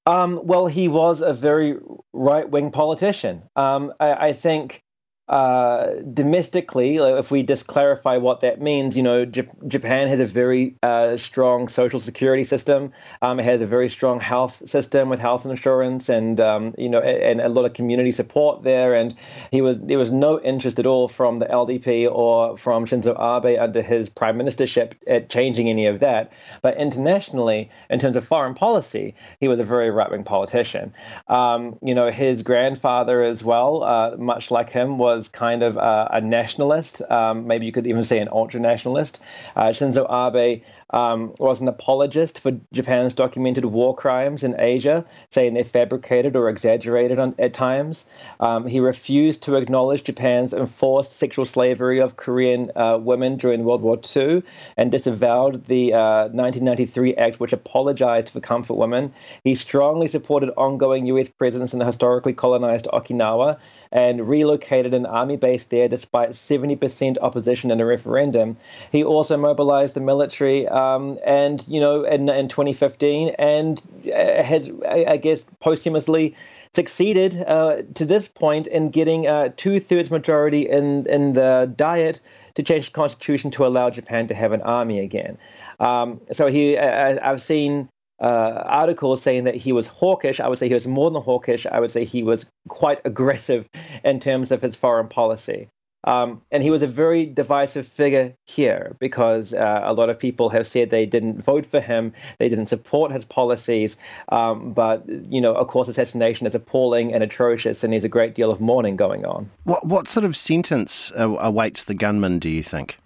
[0.06, 1.78] Um, well, he was a very
[2.14, 3.44] right wing politician.
[3.56, 4.83] Um, I, I, think
[5.30, 10.26] uh, domestically, if we just clarify what that means, you know, J- Japan has a
[10.26, 12.92] very uh, strong social security system.
[13.22, 17.00] Um, it has a very strong health system with health insurance, and um, you know,
[17.00, 18.96] and a lot of community support there.
[18.96, 19.16] And
[19.50, 23.58] he was there was no interest at all from the LDP or from Shinzo Abe
[23.58, 26.34] under his prime ministership at changing any of that.
[26.62, 30.94] But internationally, in terms of foreign policy, he was a very right wing politician.
[31.30, 35.78] Um, you know, his grandfather as well, uh, much like him, was was kind of
[35.78, 37.02] a, a nationalist.
[37.10, 39.22] Um, maybe you could even say an ultra nationalist.
[39.56, 45.56] Uh, Shinzo Abe um, was an apologist for Japan's documented war crimes in Asia, saying
[45.56, 48.06] they're fabricated or exaggerated on, at times.
[48.40, 53.82] Um, he refused to acknowledge Japan's enforced sexual slavery of Korean uh, women during World
[53.82, 54.44] War II
[54.78, 59.14] and disavowed the uh, 1993 act which apologized for comfort women.
[59.44, 61.28] He strongly supported ongoing U.S.
[61.28, 63.58] presence in the historically colonized Okinawa
[63.94, 68.58] and relocated an army base there despite 70% opposition in a referendum.
[68.92, 74.70] He also mobilized the military um, and, you know, in, in 2015 and uh, has,
[74.86, 76.36] I guess, posthumously
[76.74, 82.20] succeeded uh, to this point in getting a two thirds majority in, in the Diet
[82.56, 85.38] to change the constitution to allow Japan to have an army again.
[85.80, 87.90] Um, so he, I, I've seen
[88.22, 90.40] uh, articles saying that he was hawkish.
[90.40, 91.66] I would say he was more than hawkish.
[91.66, 93.68] I would say he was quite aggressive
[94.04, 95.70] in terms of his foreign policy.
[96.06, 100.50] Um, and he was a very divisive figure here because uh, a lot of people
[100.50, 103.96] have said they didn't vote for him, they didn't support his policies.
[104.30, 108.36] Um, but, you know, of course, assassination is appalling and atrocious, and there's a great
[108.36, 109.50] deal of mourning going on.
[109.64, 112.98] What, what sort of sentence uh, awaits the gunman, do you think?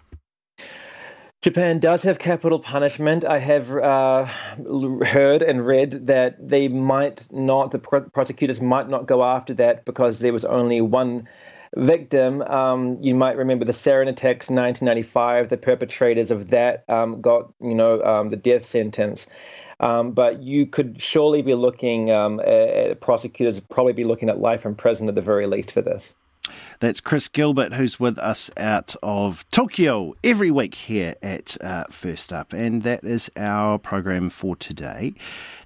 [1.40, 3.24] Japan does have capital punishment.
[3.24, 9.22] I have uh, heard and read that they might not, the prosecutors might not go
[9.22, 11.28] after that because there was only one
[11.76, 12.42] victim.
[12.42, 15.48] Um, you might remember the sarin attacks, 1995.
[15.48, 19.28] The perpetrators of that um, got, you know, um, the death sentence.
[19.78, 24.66] Um, but you could surely be looking um, at prosecutors probably be looking at life
[24.66, 26.14] in prison at the very least for this.
[26.80, 32.32] That's Chris Gilbert, who's with us out of Tokyo every week here at uh, First
[32.32, 32.52] Up.
[32.52, 35.14] And that is our program for today.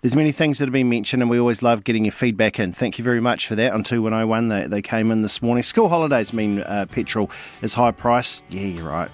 [0.01, 2.72] There's many things that have been mentioned, and we always love getting your feedback in.
[2.72, 4.49] Thank you very much for that on 2101.
[4.49, 5.62] They, they came in this morning.
[5.62, 7.30] School holidays mean uh, petrol
[7.61, 8.43] is high price.
[8.49, 9.11] Yeah, you're right.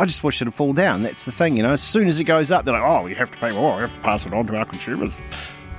[0.00, 1.02] I just wish it'd fall down.
[1.02, 1.72] That's the thing, you know.
[1.72, 3.76] As soon as it goes up, they're like, oh, you have to pay more.
[3.76, 5.14] You have to pass it on to our consumers.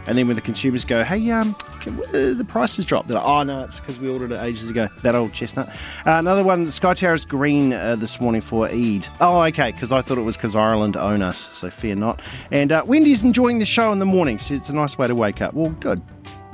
[0.08, 3.18] And then when the consumers go, hey, um, can, uh, the price has dropped, they're
[3.18, 4.88] like, oh, no, it's because we ordered it ages ago.
[5.04, 5.70] That old chestnut.
[6.06, 9.08] Uh, another one, Sky Tower's green uh, this morning for Eid.
[9.20, 12.22] Oh, okay, because I thought it was because Ireland own us, so fear not.
[12.50, 15.16] And uh, Wendy's enjoying the show in the morning, so it's a nice way to
[15.16, 15.54] wake up.
[15.54, 16.02] Well, good.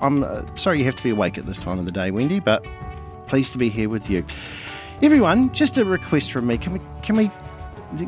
[0.01, 2.39] I'm uh, sorry you have to be awake at this time of the day, Wendy,
[2.39, 2.65] but
[3.27, 4.25] pleased to be here with you.
[5.01, 6.57] Everyone, just a request from me.
[6.57, 7.31] Can we, can we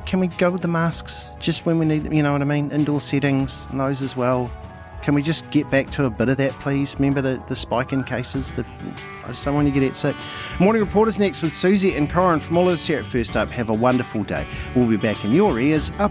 [0.06, 2.12] can we go with the masks just when we need them?
[2.12, 2.70] you know what I mean?
[2.72, 4.52] Indoor settings and those as well.
[5.02, 6.96] Can we just get back to a bit of that, please?
[6.96, 8.54] Remember the, the spike in cases?
[8.54, 8.66] The,
[9.24, 10.16] I just don't want you to get sick.
[10.60, 13.50] Morning Reporters next with Susie and Corin from all of us here at First Up.
[13.50, 14.48] Have a wonderful day.
[14.76, 15.92] We'll be back in your ears.
[16.00, 16.10] A.